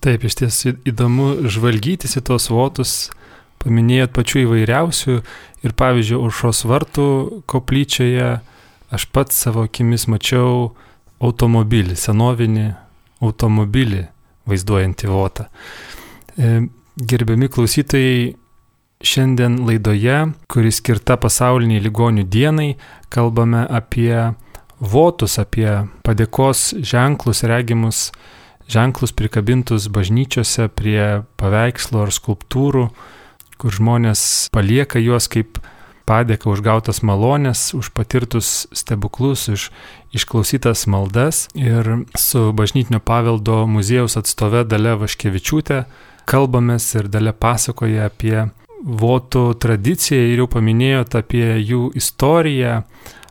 Taip, 0.02 0.24
iš 0.24 0.38
tiesų 0.42 0.74
įdomu 0.87 1.48
žvalgytis 1.50 2.18
į 2.20 2.24
tos 2.28 2.48
votus, 2.52 2.92
paminėjot 3.62 4.12
pačių 4.14 4.44
įvairiausių 4.44 5.16
ir 5.66 5.74
pavyzdžiui, 5.78 6.20
užšos 6.28 6.64
vartų 6.70 7.08
koplyčioje 7.50 8.37
aš 8.94 9.06
pats 9.12 9.40
savo 9.42 9.66
akimis 9.66 10.06
mačiau 10.08 10.72
automobilį, 11.18 11.96
senovinį 11.98 12.68
automobilį 13.24 14.04
vaizduojantį 14.48 15.11
votą. 15.11 15.48
E, 16.38 16.68
Gerbiami 16.98 17.46
klausytojai, 17.46 18.32
šiandien 19.06 19.61
laidoje, 19.66 20.16
kuri 20.50 20.72
skirta 20.74 21.14
pasauliniai 21.20 21.82
ligonių 21.84 22.24
dienai, 22.26 22.72
kalbame 23.14 23.61
apie 23.62 24.34
votus, 24.80 25.38
apie 25.38 25.88
padėkos 26.06 26.74
ženklus, 26.82 27.44
regimus 27.46 28.08
ženklus 28.68 29.14
prikabintus 29.16 29.88
bažnyčiose 29.88 30.68
prie 30.68 31.24
paveikslų 31.40 32.04
ar 32.04 32.12
skulptūrų, 32.14 32.88
kur 33.58 33.74
žmonės 33.74 34.22
palieka 34.54 35.00
juos 35.02 35.26
kaip 35.32 35.58
padėka 36.08 36.48
už 36.48 36.62
gautas 36.64 37.02
malonės, 37.04 37.74
už 37.76 37.90
patirtus 37.92 38.68
stebuklus, 38.72 39.48
už 39.52 39.68
išklausytas 40.16 40.86
maldas. 40.88 41.48
Ir 41.58 42.06
su 42.16 42.48
bažnytinio 42.56 43.00
paveldo 43.04 43.64
muziejaus 43.68 44.16
atstove 44.20 44.64
Dale 44.68 44.96
Vaškevičiūtė 45.00 45.82
kalbamės 46.28 46.86
ir 46.96 47.08
dalė 47.12 47.32
pasakoja 47.36 48.08
apie 48.08 48.48
votų 48.78 49.52
tradiciją 49.60 50.20
ir 50.32 50.42
jau 50.44 50.48
paminėjot 50.52 51.16
apie 51.18 51.46
jų 51.56 51.88
istoriją, 51.98 52.82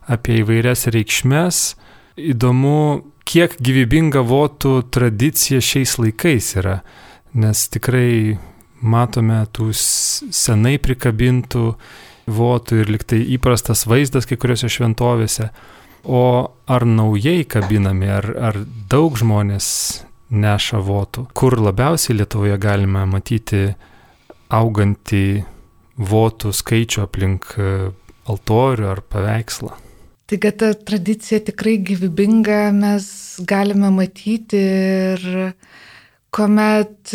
apie 0.08 0.42
įvairias 0.42 0.88
reikšmes. 0.94 1.62
Įdomu, 2.18 3.04
kiek 3.28 3.58
gyvybinga 3.62 4.24
votų 4.26 4.82
tradicija 4.94 5.62
šiais 5.62 5.98
laikais 6.02 6.56
yra, 6.58 6.80
nes 7.38 7.68
tikrai 7.74 8.38
matome 8.82 9.42
tų 9.54 9.72
senai 9.76 10.78
prikabintų 10.82 11.66
votų 12.28 12.82
ir 12.84 12.92
liktai 12.92 13.22
įprastas 13.36 13.86
vaizdas 13.88 14.28
kai 14.28 14.38
kuriuose 14.40 14.70
šventovėse. 14.72 15.52
O 16.08 16.24
ar 16.72 16.86
naujai 16.88 17.44
kabinami, 17.50 18.08
ar, 18.12 18.30
ar 18.40 18.60
daug 18.90 19.18
žmonės 19.20 19.68
neša 20.32 20.80
votų. 20.84 21.28
Kur 21.36 21.58
labiausiai 21.60 22.20
Lietuvoje 22.20 22.58
galime 22.62 23.04
matyti 23.10 23.72
augantį 24.54 25.44
votų 25.98 26.54
skaičių 26.56 27.04
aplink 27.04 27.52
e, 27.58 27.90
altorių 28.30 28.92
ar 28.92 29.04
paveikslą. 29.04 29.87
Tai 30.28 30.38
kad 30.44 30.58
ta 30.60 30.74
tradicija 30.76 31.40
tikrai 31.40 31.78
gyvybinga 31.88 32.74
mes 32.76 33.06
galime 33.48 33.88
matyti 33.96 34.60
ir 34.60 35.24
kuomet 36.36 37.14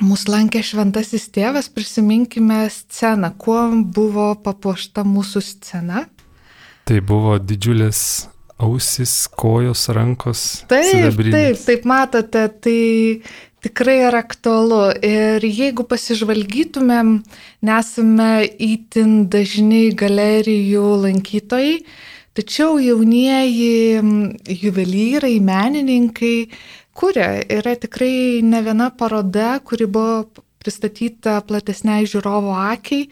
mūsų 0.00 0.32
lankė 0.32 0.64
šventasis 0.66 1.28
tėvas, 1.30 1.68
prisiminkime 1.70 2.64
sceną, 2.72 3.30
kuo 3.38 3.60
buvo 3.94 4.32
papuošta 4.42 5.04
mūsų 5.06 5.44
scena. 5.52 6.08
Tai 6.88 6.98
buvo 7.06 7.36
didžiulės 7.38 8.02
ausis, 8.60 9.14
kojos, 9.30 9.86
rankos. 9.94 10.64
Taip, 10.68 11.16
taip, 11.30 11.62
taip, 11.64 11.86
matote, 11.88 12.42
tai 12.60 12.80
tikrai 13.64 13.98
yra 14.08 14.22
aktualu. 14.24 14.82
Ir 15.04 15.44
jeigu 15.44 15.84
pasižvalgytumėm, 15.88 17.14
nesame 17.66 18.32
įtin 18.60 19.26
dažni 19.32 19.90
galerijų 19.96 20.84
lankytojai, 21.04 21.80
tačiau 22.36 22.78
jaunieji 22.80 24.00
juvelyrai, 24.64 25.34
menininkai 25.44 26.36
kuria. 26.96 27.32
Yra 27.48 27.76
tikrai 27.80 28.40
ne 28.46 28.62
viena 28.64 28.90
paroda, 28.90 29.58
kuri 29.64 29.88
buvo 29.90 30.46
pristatyta 30.60 31.38
platesniai 31.48 32.04
žiūrovo 32.08 32.52
akiai 32.52 33.06
e, 33.06 33.10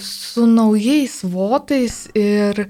su 0.00 0.46
naujais 0.48 1.18
votais 1.28 2.06
ir 2.16 2.64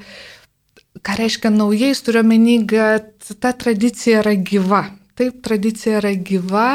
ką 1.05 1.17
reiškia 1.21 1.53
naujais, 1.55 2.01
turiu 2.03 2.25
menį, 2.27 2.57
kad 2.71 3.35
ta 3.39 3.53
tradicija 3.55 4.23
yra 4.25 4.35
gyva. 4.35 4.83
Taip, 5.15 5.43
tradicija 5.47 6.01
yra 6.01 6.11
gyva 6.19 6.69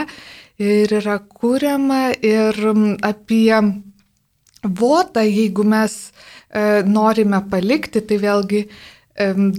ir 0.60 0.91
yra 0.95 1.17
kuriama 1.19 2.13
ir 2.23 2.56
apie 3.04 3.60
votą, 4.63 5.23
jeigu 5.23 5.63
mes 5.67 5.95
e, 6.08 6.84
norime 6.88 7.41
palikti, 7.52 8.02
tai 8.04 8.19
vėlgi 8.19 8.62
e, 8.63 8.69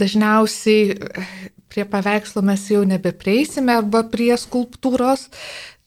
dažniausiai 0.00 0.94
e, 0.96 1.26
prie 1.70 1.84
paveikslo 1.88 2.42
mes 2.44 2.66
jau 2.72 2.82
nebeprieisime 2.88 3.76
arba 3.80 4.02
prie 4.12 4.32
skulptūros. 4.40 5.28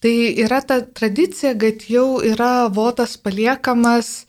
Tai 0.03 0.15
yra 0.43 0.60
ta 0.62 0.82
tradicija, 0.84 1.53
kad 1.58 1.86
jau 1.88 2.21
yra 2.27 2.67
votas 2.73 3.15
paliekamas 3.17 4.25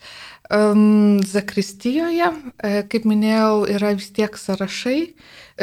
um, 0.49 1.19
Zakristijoje, 1.21 2.29
e, 2.63 2.75
kaip 2.89 3.07
minėjau, 3.09 3.65
yra 3.75 3.95
vis 3.97 4.11
tiek 4.15 4.37
sąrašai 4.39 4.99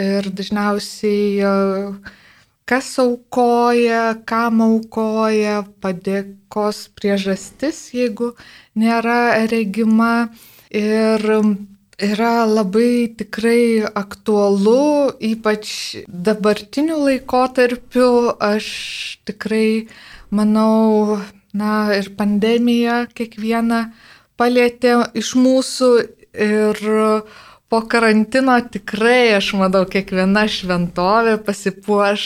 ir 0.03 0.29
dažniausiai 0.33 1.25
uh, 1.45 2.13
kas 2.69 2.89
aukoja, 3.03 4.23
kam 4.29 4.63
aukoja, 4.65 5.63
padėkos 5.83 6.87
priežastis, 6.97 7.91
jeigu 7.97 8.33
nėra 8.79 9.45
regima. 9.51 10.31
Ir 10.73 11.21
yra 12.03 12.47
labai 12.49 13.13
tikrai 13.19 13.85
aktualu, 13.85 15.13
ypač 15.21 16.01
dabartiniu 16.09 16.97
laikotarpiu. 17.05 18.09
Aš 18.41 18.67
tikrai 19.29 19.89
manau, 20.31 21.21
na 21.53 21.93
ir 21.99 22.09
pandemija 22.17 23.05
kiekvieną 23.13 23.85
palėtė 24.41 24.97
iš 25.21 25.35
mūsų 25.37 25.91
ir 26.33 26.81
po 27.73 27.81
karantino 27.89 28.53
tikrai, 28.69 29.33
aš 29.33 29.55
manau, 29.57 29.87
kiekviena 29.89 30.43
šventovė 30.45 31.39
pasipuoš 31.47 32.25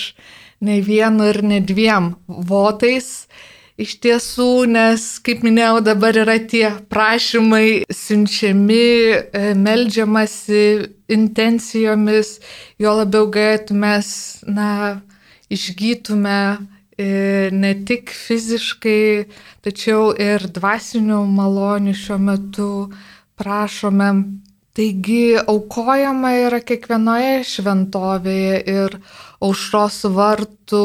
ne 0.66 0.80
vienu 0.82 1.28
ir 1.30 1.37
ne 1.46 1.61
dviem 1.62 2.09
votais. 2.26 3.28
Iš 3.78 3.92
tiesų, 4.02 4.48
nes, 4.72 5.04
kaip 5.22 5.44
minėjau, 5.46 5.85
dabar 5.87 6.18
yra 6.18 6.35
tie 6.50 6.64
prašymai 6.90 7.85
siunčiami, 7.94 8.88
e, 9.14 9.52
melžiamasi 9.54 10.62
intencijomis, 11.14 12.32
jo 12.82 12.94
labiau, 12.98 13.28
kad 13.30 13.70
mes, 13.70 14.09
na, 14.50 14.70
išgytume 15.46 16.40
e, 16.98 17.06
ne 17.54 17.70
tik 17.87 18.11
fiziškai, 18.11 19.28
tačiau 19.62 20.11
ir 20.11 20.48
dvasinių 20.59 21.20
malonių 21.38 21.94
šiuo 22.02 22.18
metu 22.32 22.72
prašome 23.38 24.11
Taigi 24.76 25.38
aukojama 25.40 26.34
yra 26.36 26.58
kiekvienoje 26.60 27.38
šventovėje 27.48 28.58
ir 28.68 28.96
aušros 29.40 30.02
vartų 30.12 30.80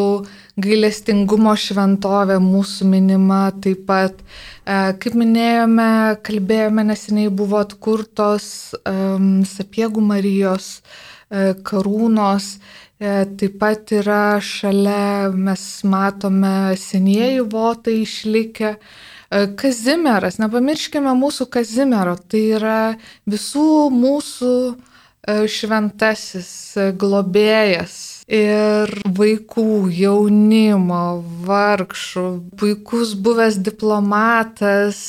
gailestingumo 0.63 1.57
šventovė 1.59 2.37
mūsų 2.39 2.87
minima 2.87 3.41
taip 3.65 3.83
pat. 3.89 4.23
E, 4.63 4.77
kaip 4.95 5.19
minėjome, 5.19 5.89
kalbėjome 6.23 6.87
neseniai 6.87 7.33
buvo 7.35 7.59
atkurtos 7.65 8.47
um, 8.85 9.43
Sapiegų 9.43 10.07
Marijos 10.13 10.71
uh, 10.79 11.51
karūnos. 11.67 12.53
Uh, 13.01 13.25
taip 13.35 13.59
pat 13.59 13.91
yra 13.97 14.37
šalia, 14.39 15.33
mes 15.35 15.69
matome 15.83 16.77
senieji 16.79 17.43
votai 17.43 18.03
išlikę. 18.05 18.77
Uh, 18.77 19.09
E, 19.20 19.20
Kazimieras, 19.31 20.35
nepamirškime 20.43 21.13
mūsų 21.15 21.45
Kazimiero, 21.53 22.17
tai 22.27 22.41
yra 22.57 22.79
visų 23.31 23.87
mūsų 23.95 24.55
e, 24.67 25.35
šventasis 25.47 26.49
e, 26.75 26.89
globėjas 26.99 27.93
ir 28.27 28.91
vaikų, 29.07 29.87
jaunimo, 29.95 31.23
vargšų, 31.47 32.27
puikus 32.59 33.15
buvęs 33.15 33.61
diplomatas, 33.63 34.99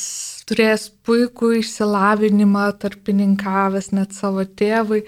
turėjęs 0.47 0.89
puikų 1.03 1.57
išsilavinimą, 1.59 2.69
tarpininkavęs 2.79 3.91
net 3.91 4.15
savo 4.15 4.47
tėvui. 4.47 5.03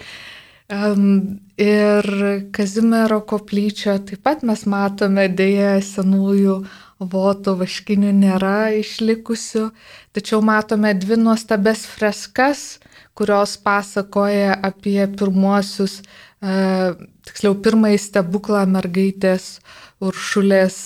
Ir 1.61 2.07
Kazimiero 2.51 3.19
koplyčio 3.29 3.99
taip 4.07 4.23
pat 4.25 4.41
mes 4.43 4.65
matome 4.67 5.27
dėja 5.29 5.77
senųjų 5.85 6.63
votų 6.99 7.55
vaškinių 7.59 8.11
nėra 8.15 8.71
išlikusių, 8.79 9.69
tačiau 10.15 10.41
matome 10.45 10.93
dvi 10.95 11.17
nuostabes 11.19 11.85
freskas, 11.89 12.79
kurios 13.15 13.57
pasakoja 13.63 14.55
apie 14.63 14.99
pirmuosius, 15.17 16.01
e, 16.39 16.95
tiksliau 17.27 17.55
pirmąjį 17.63 17.99
stebuklą 17.99 18.65
mergaitės 18.71 19.59
uršulės 20.03 20.77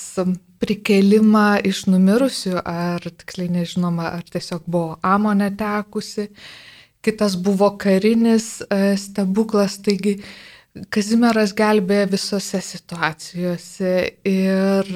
prikelimą 0.59 1.61
iš 1.65 1.85
numirusių, 1.87 2.59
ar 2.65 3.05
tiksliai 3.05 3.49
nežinoma, 3.59 4.11
ar 4.17 4.25
tiesiog 4.27 4.65
buvo 4.67 4.99
amo 5.01 5.33
netekusi. 5.33 6.29
Kitas 7.01 7.37
buvo 7.39 7.71
karinis 7.79 8.59
e, 8.67 8.97
stebuklas, 8.99 9.79
taigi 9.85 10.19
Kazimieras 10.93 11.51
gelbėja 11.57 12.05
visose 12.11 12.59
situacijose 12.61 13.93
ir 14.29 14.91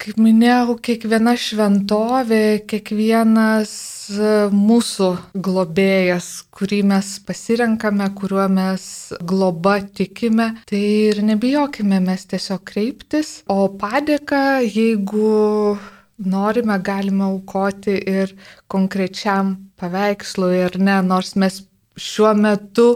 Kaip 0.00 0.16
minėjau, 0.16 0.78
kiekviena 0.80 1.34
šventovė, 1.36 2.62
kiekvienas 2.70 3.72
e, 4.08 4.30
mūsų 4.48 5.08
globėjas, 5.44 6.28
kurį 6.56 6.78
mes 6.88 7.10
pasirenkame, 7.28 8.06
kuriuo 8.16 8.46
mes 8.48 8.84
globa 9.20 9.76
tikime, 9.84 10.54
tai 10.70 10.80
ir 11.10 11.20
nebijokime 11.28 12.00
mes 12.00 12.24
tiesiog 12.32 12.64
kreiptis. 12.72 13.34
O 13.52 13.68
padėką, 13.82 14.62
jeigu 14.64 15.76
norime, 16.16 16.80
galime 16.80 17.26
aukoti 17.28 17.98
ir 18.00 18.32
konkrečiam 18.72 19.58
paveikslui 19.80 20.54
ir 20.62 20.80
ne, 20.80 20.96
nors 21.04 21.36
mes 21.36 21.66
šiuo 22.00 22.32
metu 22.40 22.94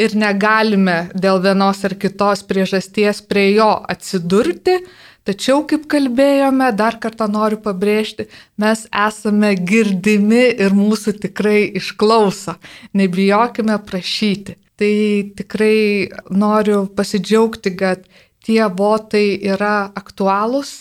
ir 0.00 0.16
negalime 0.16 1.10
dėl 1.12 1.42
vienos 1.44 1.84
ar 1.84 1.96
kitos 2.00 2.46
priežasties 2.48 3.20
prie 3.28 3.50
jo 3.58 3.74
atsidurti, 3.92 4.80
Tačiau, 5.26 5.64
kaip 5.66 5.88
kalbėjome, 5.90 6.68
dar 6.78 7.00
kartą 7.02 7.26
noriu 7.26 7.58
pabrėžti, 7.58 8.28
mes 8.62 8.84
esame 8.94 9.56
girdimi 9.58 10.44
ir 10.54 10.76
mūsų 10.76 11.16
tikrai 11.24 11.64
išklauso. 11.80 12.54
Nebijokime 12.94 13.80
prašyti. 13.88 14.54
Tai 14.78 14.92
tikrai 15.40 16.12
noriu 16.30 16.84
pasidžiaugti, 16.94 17.74
kad 17.80 18.06
tie 18.46 18.62
votai 18.78 19.26
yra 19.50 19.88
aktualūs, 19.98 20.76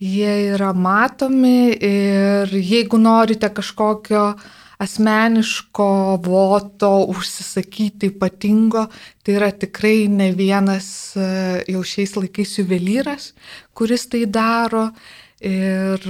jie 0.00 0.38
yra 0.54 0.72
matomi 0.72 1.74
ir 1.76 2.48
jeigu 2.56 2.96
norite 3.02 3.50
kažkokio 3.52 4.24
uh, 4.32 4.50
asmeniško 4.82 5.88
voto 6.24 6.92
užsisakyti 7.12 8.12
ypatingo, 8.12 8.86
tai 9.22 9.36
yra 9.38 9.50
tikrai 9.54 10.08
ne 10.10 10.30
vienas 10.36 10.88
e, 11.16 11.26
jau 11.70 11.82
šiais 11.86 12.16
laikais 12.18 12.56
juvelyras, 12.58 13.32
kuris 13.76 14.08
tai 14.10 14.24
daro 14.26 14.88
ir 15.42 16.04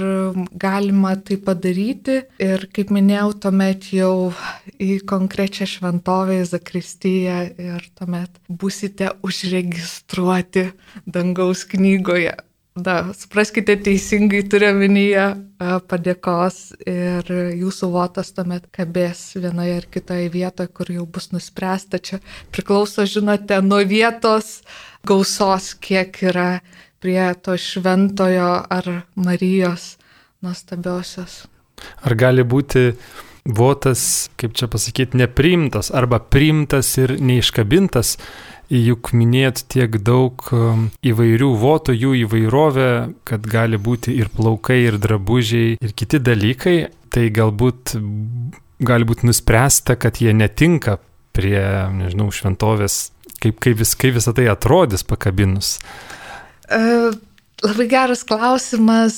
galima 0.61 1.15
tai 1.25 1.39
padaryti 1.41 2.19
ir 2.41 2.67
kaip 2.73 2.93
minėjau, 2.93 3.31
tuomet 3.45 3.89
jau 3.95 4.31
į 4.77 5.01
konkrečią 5.09 5.67
šventovę, 5.69 6.37
į 6.43 6.49
Zakristiją 6.53 7.37
ir 7.57 7.89
tuomet 7.97 8.41
busite 8.47 9.09
užregistruoti 9.25 10.69
dangaus 11.05 11.65
knygoje. 11.73 12.35
Da, 12.73 13.11
supraskite 13.13 13.75
teisingai, 13.85 14.39
turiu 14.49 14.71
minyje 14.73 15.27
padėkos 15.61 16.55
ir 16.89 17.27
jūsų 17.53 17.89
votas 17.93 18.31
tuomet 18.33 18.65
kabės 18.73 19.21
vienoje 19.37 19.75
ar 19.77 19.85
kitoje 19.93 20.31
vietoje, 20.33 20.71
kur 20.73 20.89
jau 20.89 21.05
bus 21.05 21.29
nuspręsta. 21.35 22.01
Čia 22.01 22.17
priklauso, 22.49 23.05
žinote, 23.05 23.59
nuo 23.61 23.83
vietos 23.85 24.63
gausos, 25.05 25.75
kiek 25.77 26.17
yra 26.25 26.47
prie 26.97 27.21
to 27.45 27.59
šventojo 27.61 28.49
ar 28.65 28.89
Marijos 29.21 29.99
nuostabiosios. 30.41 31.43
Ar 32.01 32.17
gali 32.17 32.41
būti 32.41 32.93
votas, 33.45 34.31
kaip 34.39 34.55
čia 34.57 34.69
pasakyti, 34.71 35.19
nepriimtas 35.19 35.91
arba 35.93 36.17
priimtas 36.19 36.89
ir 36.97 37.19
neiškabintas. 37.19 38.17
Juk 38.73 39.11
minėt 39.13 39.63
tiek 39.69 39.99
daug 40.01 40.41
um, 40.55 40.87
įvairių 41.05 41.49
votų, 41.61 41.93
jų 41.93 42.13
įvairovę, 42.23 42.89
kad 43.27 43.45
gali 43.45 43.77
būti 43.77 44.15
ir 44.17 44.31
plaukai, 44.33 44.79
ir 44.87 44.97
drabužiai, 45.01 45.75
ir 45.77 45.93
kiti 45.93 46.17
dalykai, 46.23 46.77
tai 47.13 47.27
galbūt 47.33 47.93
gali 48.83 49.05
būti 49.05 49.29
nuspręsta, 49.29 49.93
kad 49.99 50.17
jie 50.23 50.33
netinka 50.33 50.97
prie, 51.37 51.61
nežinau, 51.99 52.31
šventovės, 52.33 53.11
kaip, 53.37 53.61
kaip, 53.61 53.77
vis, 53.83 53.93
kaip 53.99 54.17
visą 54.17 54.33
tai 54.33 54.49
atrodys 54.49 55.05
pakabinus. 55.05 55.77
Uh 56.65 57.13
Labai 57.63 57.85
geras 57.87 58.25
klausimas 58.27 59.15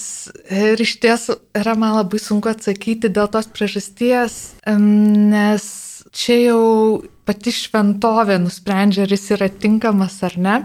ir 0.53 0.77
iš 0.81 0.99
ties 1.01 1.23
yra 1.57 1.73
man 1.79 1.95
labai 1.95 2.19
sunku 2.21 2.51
atsakyti 2.51 3.09
dėl 3.09 3.25
tos 3.33 3.47
priežasties, 3.49 4.35
nes 4.69 5.65
čia 6.15 6.37
jau 6.47 6.63
pati 7.27 7.51
šventovė 7.53 8.37
nusprendžia, 8.43 9.05
ar 9.05 9.13
jis 9.13 9.27
yra 9.35 9.49
tinkamas 9.49 10.17
ar 10.25 10.37
ne, 10.39 10.55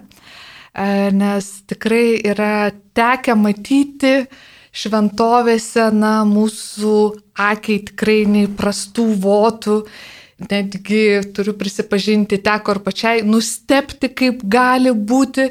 e, 0.74 1.10
nes 1.16 1.50
tikrai 1.70 2.20
yra 2.30 2.70
tekę 2.96 3.36
matyti 3.38 4.14
šventovėse, 4.70 5.88
na, 5.96 6.20
mūsų 6.28 6.96
akiai 7.40 7.82
tikrai 7.88 8.22
neįprastų 8.30 9.06
votų, 9.24 9.80
netgi 10.46 11.02
turiu 11.34 11.56
prisipažinti, 11.58 12.38
teko 12.44 12.76
ir 12.76 12.82
pačiai 12.84 13.24
nustepti, 13.26 14.12
kaip 14.14 14.44
gali 14.46 14.94
būti. 14.94 15.50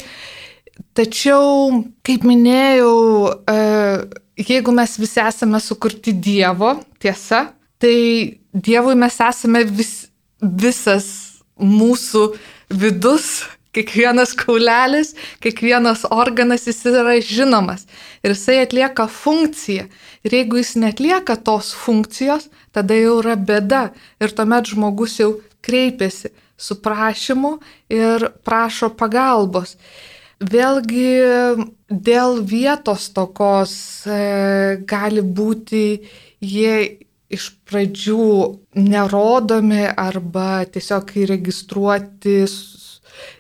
Tačiau, 0.96 1.84
kaip 2.08 2.24
minėjau, 2.26 2.96
e, 3.52 3.60
jeigu 4.40 4.72
mes 4.76 4.96
visi 5.00 5.20
esame 5.22 5.60
sukurti 5.62 6.16
Dievo, 6.16 6.78
tiesa, 7.04 7.50
tai 7.80 8.40
Dievui 8.50 8.96
mes 8.98 9.14
esame 9.22 9.62
vis, 9.64 10.10
visas 10.42 11.08
mūsų 11.62 12.24
vidus, 12.74 13.46
kiekvienas 13.76 14.34
kaulelis, 14.34 15.14
kiekvienas 15.44 16.08
organas 16.10 16.66
jis 16.66 16.80
yra 16.90 17.20
žinomas 17.22 17.86
ir 18.24 18.34
jisai 18.34 18.64
atlieka 18.64 19.06
funkciją. 19.06 19.86
Ir 20.26 20.36
jeigu 20.36 20.60
jis 20.60 20.74
netlieka 20.82 21.38
tos 21.38 21.72
funkcijos, 21.78 22.50
tada 22.76 22.98
jau 22.98 23.20
yra 23.22 23.38
bėda 23.38 23.90
ir 24.20 24.34
tuomet 24.36 24.74
žmogus 24.74 25.20
jau 25.22 25.36
kreipiasi 25.62 26.34
su 26.60 26.80
prašymu 26.84 27.58
ir 27.94 28.32
prašo 28.44 28.90
pagalbos. 29.00 29.78
Vėlgi 30.40 31.12
dėl 31.90 32.42
vietos 32.48 33.10
tokos 33.16 33.74
e, 34.08 34.80
gali 34.88 35.22
būti 35.22 35.84
jie 36.40 36.76
iš 37.30 37.50
pradžių 37.70 38.30
nerodomi 38.80 39.86
arba 39.94 40.66
tiesiog 40.74 41.14
įregistruoti 41.24 42.40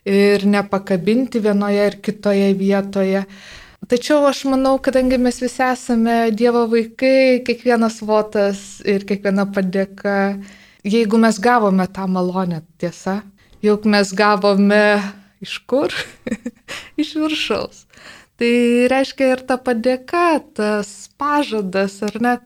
ir 0.10 0.45
nepakabinti 0.45 1.41
vienoje 1.41 1.88
ar 1.88 1.97
kitoje 2.04 2.54
vietoje. 2.60 3.23
Tačiau 3.89 4.25
aš 4.28 4.43
manau, 4.52 4.75
kadangi 4.84 5.17
mes 5.17 5.39
visi 5.41 5.63
esame 5.65 6.17
Dievo 6.36 6.65
vaikai, 6.69 7.41
kiekvienas 7.47 8.02
votas 8.06 8.60
ir 8.86 9.06
kiekviena 9.08 9.47
padėka, 9.56 10.36
jeigu 10.86 11.17
mes 11.17 11.39
gavome 11.41 11.88
tą 11.89 12.06
malonę, 12.12 12.60
tiesa, 12.78 13.21
juk 13.65 13.88
mes 13.89 14.12
gavome 14.13 14.99
iš 15.41 15.56
kur? 15.65 15.95
iš 17.02 17.15
viršaus. 17.23 17.86
Tai 18.39 18.88
reiškia 18.88 19.34
ir 19.34 19.41
ta 19.43 19.58
padėka, 19.60 20.39
tas 20.56 21.10
pažadas, 21.19 21.97
ar 22.08 22.15
ne, 22.23 22.38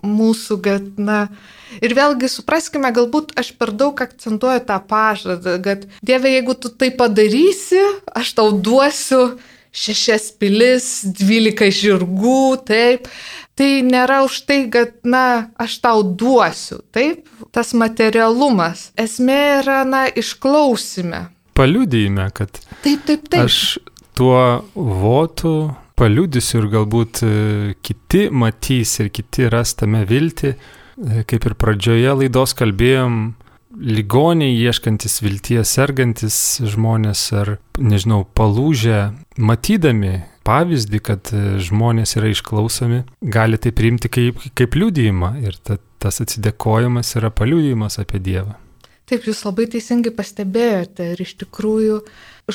mūsų, 0.00 0.56
kad, 0.64 0.86
na, 0.96 1.26
ir 1.84 1.92
vėlgi 1.98 2.30
supraskime, 2.32 2.88
galbūt 2.96 3.34
aš 3.36 3.50
per 3.60 3.74
daug 3.76 4.00
akcentuoju 4.00 4.62
tą 4.64 4.78
pažadą, 4.88 5.58
kad 5.66 5.84
Dieve, 6.00 6.32
jeigu 6.32 6.56
tu 6.56 6.72
tai 6.72 6.88
padarysi, 6.96 7.82
aš 8.16 8.32
tau 8.38 8.54
duosiu 8.56 9.34
šešias 9.74 10.30
pilis, 10.40 10.88
dvylika 11.04 11.68
žirgų, 11.68 12.64
taip. 12.64 13.10
Tai 13.58 13.68
nėra 13.84 14.22
už 14.24 14.40
tai, 14.48 14.58
kad, 14.72 14.96
na, 15.04 15.52
aš 15.60 15.76
tau 15.84 16.00
duosiu, 16.00 16.80
taip, 16.96 17.28
tas 17.52 17.76
materialumas. 17.76 18.88
Esmė 18.96 19.40
yra, 19.60 19.82
na, 19.84 20.06
išklausime 20.08 21.26
paliudyjime, 21.54 22.28
kad 22.34 22.50
taip, 22.82 23.04
taip, 23.06 23.28
taip. 23.30 23.44
aš 23.46 23.78
tuo 24.14 24.64
votu 24.74 25.54
paliudysiu 25.98 26.62
ir 26.62 26.70
galbūt 26.72 27.22
e, 27.22 27.32
kiti 27.84 28.26
matys 28.34 28.98
ir 29.02 29.10
kiti 29.14 29.48
ras 29.52 29.76
tame 29.78 30.04
viltį. 30.08 30.54
E, 30.54 31.24
kaip 31.28 31.48
ir 31.48 31.56
pradžioje 31.58 32.14
laidos 32.20 32.54
kalbėjom, 32.58 33.18
ligoniai 33.74 34.54
ieškantis 34.54 35.18
vilties, 35.24 35.72
sergantis 35.76 36.36
žmonės 36.74 37.24
ar, 37.34 37.56
nežinau, 37.78 38.22
palūžę, 38.38 39.00
matydami 39.38 40.20
pavyzdį, 40.46 41.00
kad 41.04 41.32
e, 41.34 41.44
žmonės 41.64 42.16
yra 42.18 42.30
išklausomi, 42.34 43.04
gali 43.22 43.58
tai 43.58 43.74
priimti 43.74 44.10
kaip, 44.12 44.42
kaip 44.54 44.78
liūdėjimą 44.78 45.32
ir 45.42 45.58
ta, 45.62 45.78
tas 46.02 46.20
atsidėkojimas 46.24 47.16
yra 47.18 47.32
paliūdėjimas 47.34 47.98
apie 48.02 48.22
Dievą. 48.22 48.58
Taip, 49.04 49.26
jūs 49.28 49.42
labai 49.44 49.66
teisingai 49.68 50.14
pastebėjote 50.16 51.10
ir 51.12 51.20
iš 51.20 51.34
tikrųjų 51.42 51.98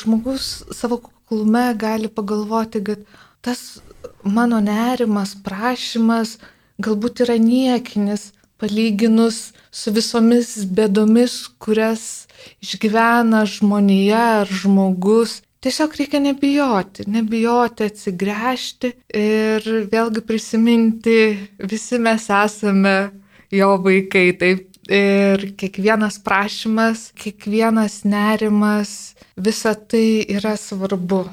žmogus 0.01 0.63
savo 0.73 0.97
kuklume 1.29 1.73
gali 1.77 2.07
pagalvoti, 2.07 2.83
kad 2.83 2.99
tas 3.41 3.81
mano 4.23 4.59
nerimas, 4.59 5.35
prašymas 5.43 6.37
galbūt 6.81 7.21
yra 7.25 7.37
niekinis, 7.37 8.33
palyginus 8.57 9.53
su 9.71 9.91
visomis 9.91 10.65
bėdomis, 10.65 11.47
kurias 11.61 12.27
išgyvena 12.63 13.45
žmonija 13.45 14.41
ar 14.41 14.47
žmogus. 14.49 15.41
Tiesiog 15.61 15.95
reikia 15.99 16.19
nebijoti, 16.23 17.05
nebijoti 17.07 17.89
atsigręžti 17.91 18.93
ir 19.13 19.69
vėlgi 19.91 20.23
prisiminti, 20.25 21.19
visi 21.59 21.99
mes 21.99 22.29
esame 22.31 23.11
jo 23.51 23.75
vaikai, 23.83 24.31
taip 24.39 24.68
Ir 24.89 25.43
kiekvienas 25.53 26.17
prašymas, 26.25 27.11
kiekvienas 27.13 28.01
nerimas, 28.09 29.13
visa 29.37 29.75
tai 29.77 30.25
yra 30.33 30.55
svarbu. 30.57 31.27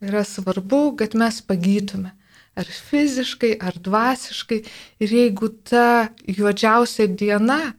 Yra 0.00 0.22
svarbu, 0.24 0.94
kad 0.96 1.12
mes 1.12 1.42
pagytume. 1.44 2.14
Ar 2.56 2.64
fiziškai, 2.64 3.58
ar 3.60 3.76
dvasiškai. 3.76 4.62
Ir 5.04 5.12
jeigu 5.12 5.50
ta 5.68 6.08
juodžiausia 6.24 7.04
diena 7.12 7.74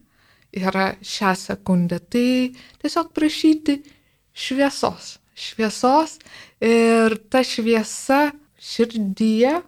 yra 0.54 0.92
šią 1.02 1.34
sekundę, 1.34 1.98
tai 1.98 2.54
tiesiog 2.78 3.10
prašyti 3.10 3.80
šviesos. 4.38 5.16
Šviesos 5.34 6.20
ir 6.62 7.18
ta 7.26 7.42
šviesa 7.42 8.30
širdyje, 8.58 9.58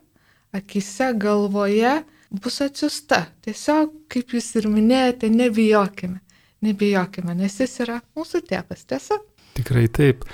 akise, 0.55 1.11
galvoje 1.19 1.99
bus 2.31 2.61
atsiusta. 2.65 3.25
Tiesiog, 3.45 3.93
kaip 4.13 4.35
jūs 4.35 4.53
ir 4.61 4.69
minėjote, 4.71 5.31
nebijokime. 5.35 6.21
Nebijokime, 6.61 7.35
nes 7.35 7.55
jis 7.61 7.79
yra 7.87 8.01
mūsų 8.17 8.43
tėvas, 8.51 8.85
tiesa? 8.85 9.17
Tikrai 9.57 9.87
taip. 9.89 10.27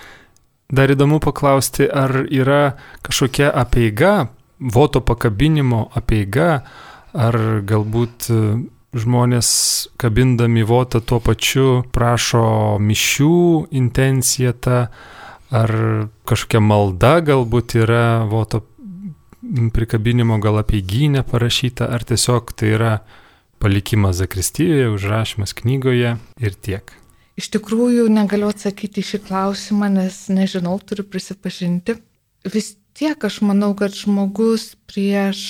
Dar 0.67 0.91
įdomu 0.91 1.21
paklausti, 1.23 1.87
ar 1.87 2.25
yra 2.27 2.75
kažkokia 3.07 3.53
apeiga, 3.55 4.33
voto 4.59 5.01
pakabinimo 5.07 5.85
apeiga, 5.95 6.65
ar 7.15 7.39
galbūt 7.63 8.27
e, 8.35 8.41
žmonės 8.99 9.49
kabindami 10.01 10.65
votą 10.67 11.01
tuo 11.01 11.21
pačiu 11.23 11.85
prašo 11.95 12.77
mišių 12.83 13.37
intenciją 13.79 14.57
tą, 14.59 14.81
ar 15.55 15.73
kažkokia 16.27 16.61
malda 16.61 17.21
galbūt 17.23 17.77
yra 17.79 18.27
voto 18.27 18.65
prikabinimo 19.73 20.39
gal 20.39 20.59
apie 20.59 20.83
gynę 20.83 21.23
parašyta, 21.27 21.89
ar 21.89 22.05
tiesiog 22.05 22.53
tai 22.53 22.73
yra 22.77 22.93
palikimas 23.59 24.17
Zakristijoje, 24.17 24.91
užrašymas 24.91 25.55
knygoje 25.57 26.17
ir 26.41 26.55
tiek. 26.55 26.93
Iš 27.37 27.51
tikrųjų 27.53 28.09
negaliu 28.13 28.49
atsakyti 28.49 29.05
šį 29.05 29.21
klausimą, 29.27 29.91
nes 29.93 30.27
nežinau, 30.33 30.79
turiu 30.81 31.05
prisipažinti. 31.05 31.99
Vis 32.49 32.77
tiek 32.97 33.25
aš 33.29 33.43
manau, 33.45 33.75
kad 33.77 33.93
žmogus 33.93 34.71
prieš 34.89 35.43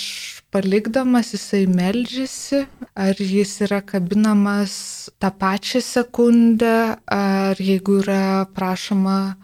palikdamas 0.50 1.30
jisai 1.34 1.66
melžiasi, 1.70 2.64
ar 2.98 3.18
jis 3.20 3.52
yra 3.66 3.82
kabinamas 3.86 4.74
tą 5.22 5.30
pačią 5.30 5.82
sekundę, 5.84 6.96
ar 7.06 7.60
jeigu 7.62 8.00
yra 8.02 8.46
prašoma 8.56 9.36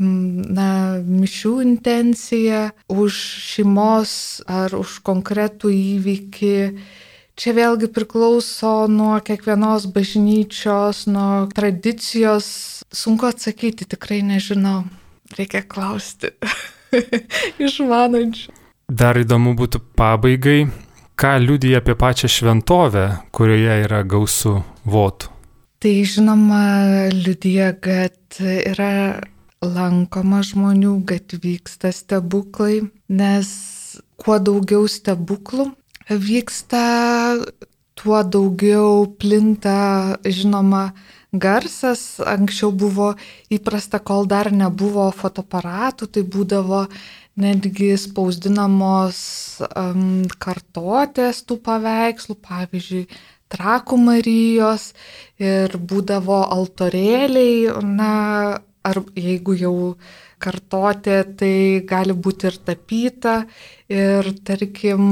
na, 0.00 0.68
mišių 1.00 1.52
intenciją, 1.64 2.62
už 2.92 3.16
šeimos 3.50 4.12
ar 4.46 4.76
už 4.78 5.00
konkretų 5.06 5.72
įvykį. 5.72 6.56
Čia 7.36 7.52
vėlgi 7.52 7.90
priklauso 7.92 8.86
nuo 8.88 9.18
kiekvienos 9.20 9.90
bažnyčios, 9.92 11.04
nuo 11.10 11.46
tradicijos. 11.52 12.46
Sunku 12.88 13.28
atsakyti, 13.28 13.84
tikrai 13.84 14.22
nežinau. 14.24 14.86
Reikia 15.36 15.60
klausti 15.66 16.32
išmanančių. 17.66 18.54
Dar 18.86 19.18
įdomu 19.18 19.56
būtų 19.58 19.80
pabaigai 19.98 20.68
ką 21.16 21.38
liudija 21.40 21.80
apie 21.80 21.96
pačią 21.96 22.28
šventovę, 22.28 23.06
kurioje 23.32 23.80
yra 23.86 24.02
gausų 24.04 24.60
votų? 24.84 25.32
Tai 25.80 25.94
žinoma, 26.08 26.62
liudija, 27.12 27.72
kad 27.80 28.40
yra 28.40 29.20
lankoma 29.74 30.42
žmonių, 30.46 30.98
kad 31.08 31.34
vyksta 31.42 31.92
stebuklai, 31.94 32.86
nes 33.08 33.50
kuo 34.20 34.38
daugiau 34.42 34.86
stebuklų 34.90 35.70
vyksta, 36.10 36.86
tuo 37.96 38.22
daugiau 38.22 39.06
plinta, 39.18 40.16
žinoma, 40.24 40.90
garsas. 41.32 42.20
Anksčiau 42.20 42.72
buvo 42.72 43.14
įprasta, 43.52 44.00
kol 44.00 44.26
dar 44.30 44.52
nebuvo 44.52 45.08
fotoaparatų, 45.14 46.10
tai 46.12 46.22
būdavo 46.22 46.86
netgi 47.36 47.92
spausdinamos 48.00 49.18
um, 49.68 50.24
kartotės 50.40 51.42
tų 51.44 51.58
paveikslų, 51.64 52.38
pavyzdžiui, 52.44 53.08
Trakų 53.46 53.94
Marijos 54.02 54.88
ir 55.38 55.76
būdavo 55.78 56.40
altorėliai, 56.50 57.68
na, 57.86 58.58
ar 58.88 59.02
jeigu 59.16 59.56
jau 59.58 59.76
kartotė, 60.42 61.22
tai 61.38 61.56
gali 61.88 62.14
būti 62.14 62.50
ir 62.50 62.56
tapyta. 62.66 63.36
Ir 63.92 64.32
tarkim, 64.46 65.06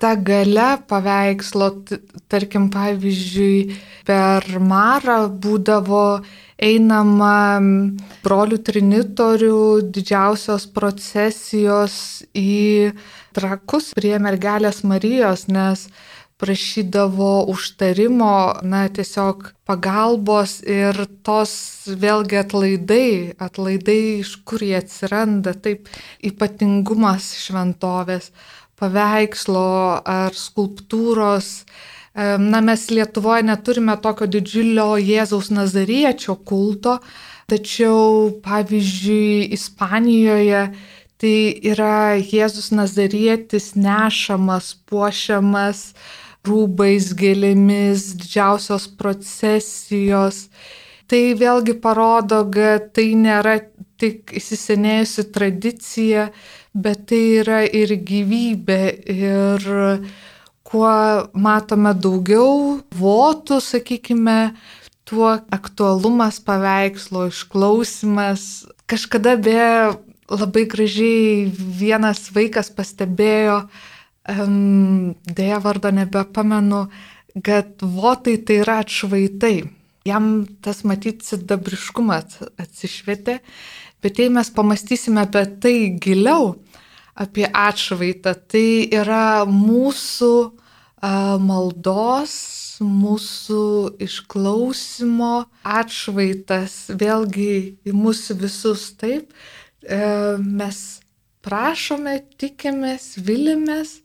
ta 0.00 0.14
gale 0.16 0.68
paveikslo, 0.88 1.70
tarkim, 2.32 2.68
pavyzdžiui, 2.72 3.76
per 4.08 4.46
Marą 4.60 5.24
būdavo 5.42 6.04
einama 6.60 7.60
brolių 8.24 8.60
trinitorių 8.64 9.60
didžiausios 9.92 10.66
procesijos 10.76 11.96
į 12.36 12.92
trakus 13.36 13.92
prie 13.96 14.16
mergelės 14.20 14.82
Marijos, 14.84 15.46
nes 15.48 15.88
prašydavo 16.40 17.44
užtarimo, 17.52 18.60
na, 18.62 18.86
tiesiog 18.88 19.50
pagalbos 19.68 20.58
ir 20.64 20.96
tos 21.26 21.52
vėlgi 22.00 22.40
atlaidai, 22.40 23.10
atlaidai 23.36 24.00
iš 24.22 24.38
kur 24.48 24.64
jie 24.64 24.78
atsiranda, 24.80 25.52
taip 25.52 25.90
ypatingumas 26.24 27.34
šventovės, 27.44 28.30
paveikslo 28.80 29.70
ar 30.08 30.36
skulptūros. 30.36 31.50
Na, 32.16 32.62
mes 32.64 32.88
Lietuvoje 32.90 33.44
neturime 33.46 33.94
tokio 34.02 34.26
didžiulio 34.26 34.94
Jėzaus 34.98 35.52
Nazariečio 35.54 36.34
kulto, 36.48 36.96
tačiau, 37.52 38.32
pavyzdžiui, 38.42 39.52
Ispanijoje 39.54 40.64
tai 41.20 41.36
yra 41.68 42.16
Jėzus 42.16 42.70
Nazarietis 42.72 43.74
nešamas, 43.76 44.72
puošiamas, 44.88 45.90
rūbais, 46.46 47.12
gėlėmis, 47.18 48.12
didžiausios 48.20 48.88
procesijos. 49.00 50.48
Tai 51.10 51.20
vėlgi 51.38 51.74
parodo, 51.82 52.44
kad 52.54 52.92
tai 52.94 53.10
nėra 53.18 53.58
tik 54.00 54.32
įsisenėjusi 54.38 55.26
tradicija, 55.34 56.28
bet 56.72 57.08
tai 57.10 57.22
yra 57.42 57.62
ir 57.66 57.96
gyvybė. 58.06 58.82
Ir 59.10 59.66
kuo 60.70 60.92
matome 61.34 61.92
daugiau 61.98 62.78
votų, 62.94 63.58
sakykime, 63.64 64.40
tuo 65.10 65.32
aktualumas 65.50 66.38
paveikslo, 66.46 67.26
išklausimas. 67.32 68.46
Kažkada 68.90 69.34
be 69.42 69.58
labai 70.30 70.64
gražiai 70.70 71.48
vienas 71.50 72.28
vaikas 72.34 72.70
pastebėjo, 72.70 73.64
dėja 74.30 75.58
vardo 75.62 75.90
nebepamenu, 75.94 76.86
kad 77.44 77.82
votai 77.82 78.38
tai 78.44 78.60
yra 78.64 78.80
atšvaitai. 78.84 79.56
Jam 80.08 80.46
tas 80.64 80.82
matyti 80.88 81.26
sidabriškumas 81.26 82.40
atsišvietė, 82.58 83.40
bet 84.00 84.18
jei 84.18 84.30
mes 84.32 84.48
pamastysime 84.50 85.26
apie 85.26 85.44
tai 85.60 85.74
giliau, 86.00 86.54
apie 87.14 87.44
atšvaitą, 87.44 88.32
tai 88.48 88.88
yra 88.96 89.44
mūsų 89.44 90.32
maldos, 91.44 92.34
mūsų 92.80 93.62
išklausimo 94.00 95.34
atšvaitas, 95.68 96.78
vėlgi 96.96 97.52
į 97.84 97.92
mūsų 97.92 98.38
visus 98.40 98.86
taip, 98.96 99.28
uh, 99.28 99.60
mes 100.40 101.00
prašome, 101.44 102.20
tikimės, 102.40 103.16
vilimės 103.24 104.00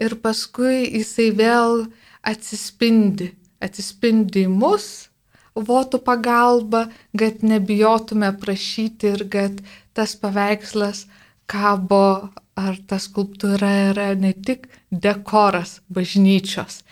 ir 0.00 0.16
paskui 0.22 0.84
jisai 0.88 1.30
vėl 1.36 1.84
atsispindi, 2.24 3.30
atsispindi 3.62 4.46
mus 4.50 5.08
votų 5.54 6.00
pagalba, 6.02 6.88
kad 7.14 7.44
nebijotume 7.46 8.32
prašyti 8.40 9.12
ir 9.14 9.26
kad 9.30 9.60
tas 9.94 10.16
paveikslas 10.18 11.04
kabo 11.46 12.30
ar 12.58 12.78
ta 12.86 12.98
skulptūra 13.02 13.70
yra 13.90 14.08
ne 14.18 14.32
tik 14.34 14.66
dekoras 14.90 15.80
bažnyčios. 15.90 16.82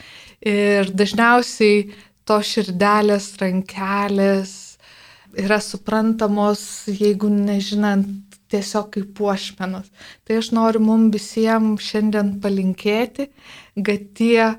Ir 0.43 0.91
dažniausiai 0.91 1.87
to 2.27 2.39
širdelės, 2.43 3.33
rankelės 3.39 4.53
yra 5.39 5.59
suprantamos, 5.63 6.63
jeigu 6.91 7.31
nežinant 7.33 8.32
tiesiog 8.53 8.91
kaip 8.95 9.15
puošmenos. 9.19 9.89
Tai 10.25 10.39
aš 10.41 10.53
noriu 10.57 10.83
mums 10.85 11.13
visiems 11.17 11.85
šiandien 11.89 12.37
palinkėti, 12.43 13.31
kad 13.87 14.05
tie 14.19 14.53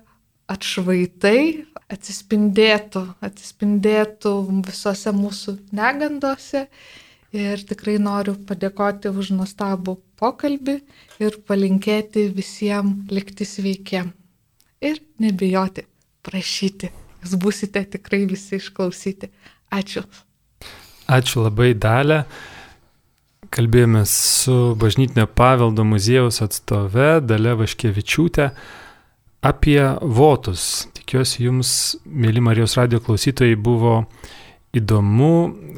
atšvaitai 0.51 1.39
atsispindėtų, 1.93 3.03
atsispindėtų 3.23 4.33
visose 4.65 5.13
mūsų 5.15 5.57
negandose. 5.75 6.67
Ir 7.33 7.63
tikrai 7.65 7.95
noriu 7.97 8.35
padėkoti 8.45 9.09
už 9.09 9.31
nuostabų 9.33 9.95
pokalbį 10.21 10.75
ir 11.23 11.37
palinkėti 11.47 12.27
visiems 12.29 13.09
likti 13.09 13.47
sveikiem. 13.49 14.11
Ir 14.83 14.99
nebijoti, 15.23 15.87
prašyti. 16.21 16.91
Jūs 17.23 17.33
busite 17.39 17.81
tikrai 17.95 18.25
visi 18.29 18.59
išklausyti. 18.59 19.31
Ačiū. 19.73 20.03
Ačiū 21.09 21.47
labai, 21.47 21.71
Dalė. 21.73 22.21
Kalbėjome 23.54 24.01
su 24.10 24.74
Bažnytinio 24.82 25.28
paveldo 25.30 25.84
muziejaus 25.86 26.41
atstove 26.41 27.20
Dale 27.22 27.51
Vaškevičiūtė 27.60 28.47
apie 29.45 29.82
votus. 30.01 30.88
Tikiuosi 30.97 31.43
jums, 31.45 31.74
mėly 32.08 32.41
Marijos 32.41 32.74
radio 32.80 32.97
klausytojai, 33.04 33.54
buvo 33.54 33.99
įdomu, 34.74 35.36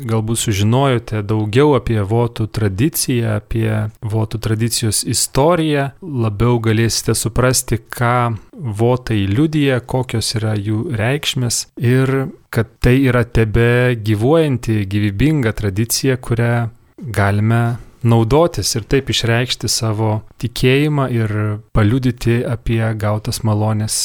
galbūt 0.07 0.39
sužinojote 0.39 1.19
daugiau 1.27 1.73
apie 1.75 1.97
votų 1.99 2.47
tradiciją, 2.55 3.35
apie 3.41 3.67
votų 3.99 4.39
tradicijos 4.47 5.01
istoriją, 5.11 5.89
labiau 5.99 6.61
galėsite 6.63 7.17
suprasti, 7.19 7.81
ką 7.91 8.37
votai 8.55 9.25
liudyja, 9.27 9.81
kokios 9.83 10.31
yra 10.39 10.55
jų 10.55 10.95
reikšmės 10.95 11.65
ir 11.75 12.15
kad 12.55 12.71
tai 12.79 13.01
yra 13.03 13.25
tebe 13.27 13.97
gyvuojanti, 13.99 14.79
gyvybinga 14.87 15.51
tradicija, 15.59 16.15
kurią 16.15 16.55
galime 16.97 17.77
naudotis 18.05 18.75
ir 18.77 18.85
taip 18.87 19.09
išreikšti 19.09 19.69
savo 19.71 20.19
tikėjimą 20.41 21.07
ir 21.13 21.33
paliudyti 21.75 22.41
apie 22.47 22.83
gautas 22.99 23.41
malonės 23.43 23.97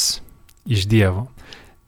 iš 0.67 0.87
Dievo. 0.91 1.29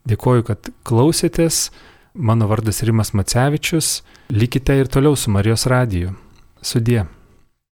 Dėkoju, 0.07 0.45
kad 0.47 0.69
klausėtės. 0.87 1.69
Mano 2.13 2.45
vardas 2.51 2.83
Rimas 2.85 3.13
Macevičius. 3.17 4.03
Likite 4.29 4.75
ir 4.77 4.91
toliau 4.91 5.15
su 5.17 5.31
Marijos 5.33 5.65
radiju. 5.65 6.13
Sudie. 6.61 7.05